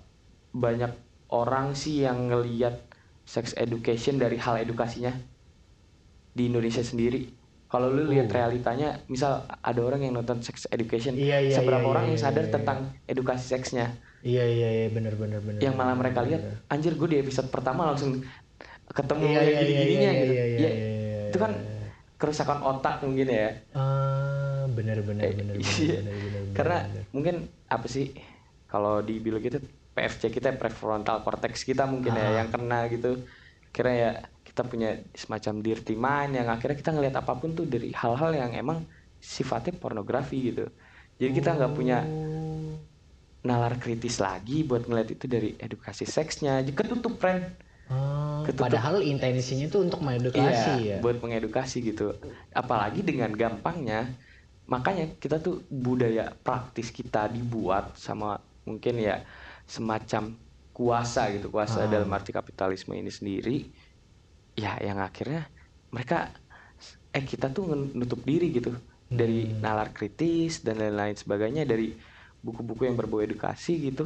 banyak 0.53 0.93
orang 1.27 1.73
sih 1.73 2.05
yang 2.05 2.29
ngeliat 2.29 2.79
sex 3.25 3.57
education 3.57 4.15
dari 4.15 4.37
hal 4.37 4.61
edukasinya 4.61 5.11
di 6.31 6.45
Indonesia 6.45 6.85
sendiri 6.85 7.33
kalau 7.65 7.89
lu 7.89 8.07
lihat 8.07 8.29
Oh. 8.29 8.35
realitanya 8.37 9.01
misal 9.09 9.43
ada 9.49 9.81
orang 9.81 10.05
yang 10.05 10.13
nonton 10.13 10.39
sex 10.39 10.69
education 10.69 11.17
Iya, 11.17 11.41
iya, 11.41 11.55
seberapa 11.57 11.81
iya, 11.81 11.89
orang 11.89 12.03
iya, 12.05 12.09
yang 12.13 12.19
iya, 12.21 12.25
sadar 12.29 12.45
iya. 12.45 12.53
tentang 12.53 12.77
edukasi 13.03 13.45
seksnya 13.51 13.97
Iya 14.25 14.43
iya 14.43 14.69
iya 14.73 14.87
benar 14.89 15.13
benar 15.13 15.37
benar. 15.39 15.61
yang 15.61 15.77
malah 15.77 15.93
mereka 15.93 16.19
lihat 16.19 16.41
anjir 16.65 16.97
gue 16.97 17.07
di 17.07 17.21
episode 17.21 17.45
pertama 17.47 17.85
langsung 17.85 18.25
ketemu 18.89 19.23
Iya, 19.23 19.29
yang 19.31 19.45
iya, 19.45 19.59
gini-gininya 19.61 20.01
iya, 20.09 20.11
gitu 20.17 20.33
iya, 20.33 20.45
iya, 20.45 20.57
Ya, 20.57 20.57
iya, 20.57 20.71
iya, 20.73 21.21
itu 21.29 21.37
kan 21.37 21.51
kerusakan 22.15 22.59
otak 22.63 22.95
mungkin 23.01 23.27
ya 23.27 23.49
Ah, 23.71 24.65
benar 24.67 24.97
benar 24.99 25.21
Eh, 25.21 25.33
benar 25.35 25.53
benar 25.53 25.77
iya. 25.77 25.99
benar 26.01 26.13
benar. 26.17 26.53
karena 26.53 26.77
mungkin 27.11 27.35
apa 27.67 27.85
sih 27.85 28.17
kalau 28.65 28.99
di 28.99 29.21
biologi 29.21 29.47
itu 29.47 29.59
PFC 29.93 30.27
kita 30.27 30.51
prefrontal 30.53 31.21
cortex 31.21 31.61
kita 31.61 31.85
mungkin 31.85 32.11
Ah. 32.11 32.21
ya 32.25 32.41
yang 32.41 32.49
kena 32.49 32.89
gitu 32.89 33.21
kira 33.69 33.91
ya 33.91 34.11
kita 34.41 34.63
punya 34.63 34.89
semacam 35.13 35.53
dirty 35.59 35.93
mind 35.93 36.33
yang 36.33 36.47
akhirnya 36.47 36.73
kita 36.73 36.89
ngelihat 36.89 37.15
apa 37.15 37.33
pun 37.35 37.53
tuh 37.53 37.67
dari 37.67 37.91
hal-hal 37.91 38.31
yang 38.33 38.51
emang 38.53 38.87
sifatnya 39.19 39.75
pornografi 39.75 40.49
gitu 40.49 40.65
jadi 41.15 41.29
kita 41.31 41.49
nggak 41.53 41.73
punya 41.73 42.01
Oh. 42.01 42.73
Nalar 43.49 43.73
kritis 43.83 44.15
lagi 44.25 44.53
buat 44.69 44.83
ngeliat 44.87 45.09
itu 45.15 45.25
dari 45.35 45.49
edukasi 45.65 46.03
seksnya 46.15 46.51
jadi 46.67 46.73
ketutup 46.79 47.13
friend 47.21 47.43
Ah, 47.93 48.45
ketutup. 48.45 48.61
padahal 48.61 48.95
intensinya 49.11 49.65
tuh 49.73 49.81
untuk 49.85 49.99
mengedukasi 50.05 50.71
Iya, 50.81 50.89
ya. 50.89 50.97
buat 51.01 51.17
mengedukasi 51.23 51.75
gitu. 51.89 52.03
Apalagi 52.61 52.99
dengan 53.09 53.31
gampangnya, 53.41 53.95
makanya 54.73 55.03
kita 55.23 55.35
tuh 55.45 55.53
budaya 55.85 56.21
praktis 56.45 56.87
kita 56.99 57.19
dibuat 57.35 57.83
sama 58.05 58.25
mungkin 58.69 58.93
ya 59.07 59.13
semacam 59.75 60.23
kuasa 60.75 61.21
gitu, 61.33 61.47
kuasa 61.55 61.79
Ah. 61.81 61.89
dalam 61.93 62.09
arti 62.17 62.31
kapitalisme 62.37 62.93
ini 63.01 63.11
sendiri. 63.19 63.51
Ya, 64.63 64.69
yang 64.87 64.99
akhirnya 65.07 65.39
mereka 65.95 66.15
eh 67.15 67.23
kita 67.31 67.45
tuh 67.55 67.63
nutup 67.99 68.21
diri 68.29 68.45
gitu 68.57 68.69
dari 69.19 69.33
Hmm. 69.53 69.61
nalar 69.63 69.87
kritis 69.97 70.51
dan 70.65 70.75
lain-lain 70.81 71.15
sebagainya 71.21 71.63
dari 71.71 71.85
buku-buku 72.45 72.85
yang 72.85 72.93
berbau 72.93 73.17
edukasi 73.19 73.89
gitu. 73.89 74.05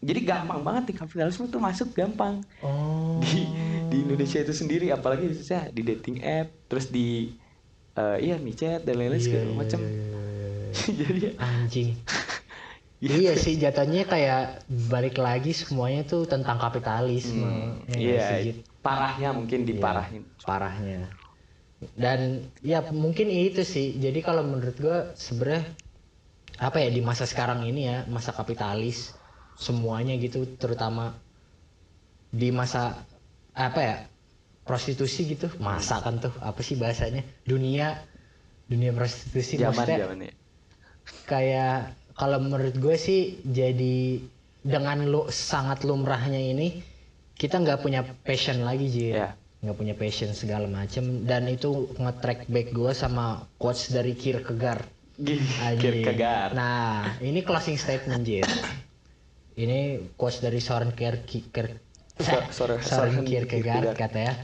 Jadi 0.00 0.20
gampang 0.22 0.62
banget 0.62 0.88
nih 0.88 0.96
kapitalisme 0.96 1.44
tuh 1.46 1.60
masuk 1.60 1.92
gampang 1.92 2.40
Oh. 2.64 3.20
di 3.20 3.44
di 3.86 3.96
Indonesia 4.00 4.40
itu 4.40 4.54
sendiri 4.54 4.88
apalagi 4.88 5.28
khususnya 5.28 5.68
di 5.68 5.82
dating 5.82 6.22
app 6.22 6.48
terus 6.64 6.88
di 6.88 7.36
eh, 7.92 8.18
iya 8.22 8.36
micet 8.36 8.80
dan 8.82 8.96
lain-lain 8.96 9.20
Iya, 9.20 9.26
segala 9.26 9.44
iya, 9.44 9.52
macam 9.54 9.80
iya, 9.82 9.92
iya, 9.92 10.48
iya. 10.72 10.94
jadi 11.04 11.18
ya 11.20 11.32
Anjing. 11.38 11.90
Gitu. 12.96 13.12
Iya 13.20 13.36
sih 13.36 13.60
jatuhnya 13.60 14.08
kayak 14.08 14.64
balik 14.88 15.20
lagi 15.20 15.52
semuanya 15.52 16.08
tuh 16.08 16.24
tentang 16.24 16.56
kapitalisme. 16.56 17.44
Hmm, 17.44 17.84
Ya 17.92 18.00
iya 18.00 18.26
Jit? 18.40 18.64
parahnya 18.80 19.36
mungkin 19.36 19.62
Iya, 19.62 19.68
diparahin 19.68 20.22
parahnya. 20.40 21.12
Dan 21.92 22.48
ya 22.64 22.80
mungkin 22.88 23.28
itu 23.28 23.60
sih. 23.60 24.00
Jadi 24.00 24.24
kalau 24.24 24.40
menurut 24.40 24.80
gua 24.80 25.12
sebenarnya 25.12 25.76
apa 26.56 26.80
ya 26.80 26.88
di 26.88 27.00
masa 27.04 27.28
sekarang 27.28 27.64
ini 27.68 27.88
ya 27.88 27.96
masa 28.08 28.32
kapitalis 28.32 29.12
semuanya 29.56 30.16
gitu 30.20 30.44
terutama 30.56 31.16
di 32.32 32.52
masa 32.52 33.00
apa 33.56 33.80
ya 33.80 33.96
prostitusi 34.66 35.36
gitu 35.36 35.48
masa 35.62 36.02
kan 36.04 36.20
tuh 36.20 36.32
apa 36.42 36.60
sih 36.60 36.76
bahasanya 36.76 37.24
dunia 37.48 37.96
dunia 38.66 38.90
prostitusi 38.92 39.56
zaman 39.56 39.72
maksudnya 39.72 39.98
zamannya 40.04 40.32
kayak 41.24 41.94
kalau 42.18 42.42
menurut 42.42 42.74
gue 42.76 42.96
sih 42.98 43.38
jadi 43.46 44.20
dengan 44.66 45.06
lu 45.06 45.30
sangat 45.30 45.86
lumrahnya 45.86 46.40
ini 46.40 46.82
kita 47.38 47.62
nggak 47.62 47.80
punya 47.84 48.02
passion 48.24 48.64
lagi 48.66 48.88
Ji 48.90 49.06
Iya. 49.14 49.36
nggak 49.62 49.76
punya 49.76 49.94
passion 49.94 50.34
segala 50.34 50.66
macem 50.66 51.24
dan 51.24 51.46
itu 51.46 51.92
nge-track 51.96 52.50
back 52.50 52.74
gue 52.74 52.92
sama 52.92 53.46
quotes 53.56 53.88
dari 53.94 54.12
Kierkegaard. 54.18 54.95
Kierkegaard 55.18 56.52
nah 56.52 57.16
ini 57.18 57.40
closing 57.40 57.76
statement 57.76 58.22
Ji 58.22 58.44
ini 59.56 60.12
quotes 60.14 60.38
dari 60.38 60.60
Soren 60.60 60.92
Kierkegaard 60.92 61.80
So- 62.16 62.48
Soren- 62.48 62.80
Soren 62.80 63.24
Kierkegaard 63.24 63.92
Kierkegaard. 63.92 63.96
katanya 63.96 64.34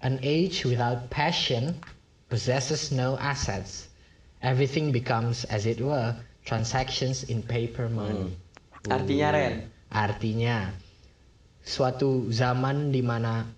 an 0.00 0.20
age 0.20 0.64
without 0.64 1.08
passion 1.08 1.72
possesses 2.28 2.92
no 2.92 3.16
assets. 3.16 3.88
Everything 4.40 4.92
becomes 4.92 5.48
as 5.48 5.64
it 5.64 5.80
were 5.80 6.12
transactions 6.44 7.24
in 7.24 7.40
paper 7.40 7.88
money. 7.88 8.36
Artinya 8.84 9.28
Uh, 9.32 9.36
Ren? 9.36 9.54
Artinya 9.88 10.56
suatu 11.60 12.28
zaman 12.28 12.92
di 12.92 13.00
mana 13.00 13.48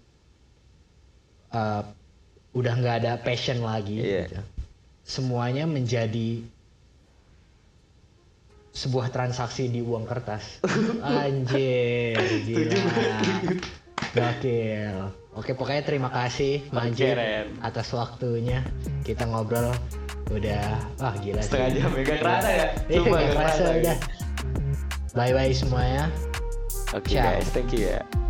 uh, 1.50 1.82
udah 2.54 2.72
nggak 2.78 2.96
ada 3.02 3.12
passion 3.18 3.58
lagi 3.58 3.98
Iya. 3.98 4.30
gitu. 4.30 4.38
semuanya 5.02 5.66
menjadi 5.66 6.46
sebuah 8.76 9.08
transaksi 9.08 9.72
di 9.72 9.80
uang 9.80 10.04
kertas 10.04 10.60
anjir 11.24 12.20
gila 12.44 12.76
gokil 14.12 14.96
oke 15.32 15.50
pokoknya 15.56 15.82
terima 15.88 16.12
kasih 16.12 16.60
Majid 16.68 17.16
Ren. 17.16 17.46
atas 17.64 17.88
waktunya 17.96 18.60
kita 19.00 19.24
ngobrol 19.24 19.72
udah 20.28 20.76
wah 21.00 21.14
gila 21.24 21.40
sih. 21.40 21.48
setengah 21.48 21.70
jam 21.72 21.90
ya 21.94 22.02
gak 22.04 22.18
kerasa 22.20 22.50
ya 22.50 22.66
Iya, 22.90 22.98
gak 23.00 23.14
kerasa 23.14 23.32
kerasa 23.32 23.64
udah. 23.80 23.96
Bye 25.16 25.32
bye 25.32 25.54
semuanya. 25.54 26.04
Oke 26.92 27.16
Ciao. 27.16 27.24
guys, 27.24 27.48
thank 27.56 27.72
you 27.72 27.88
ya. 27.88 28.25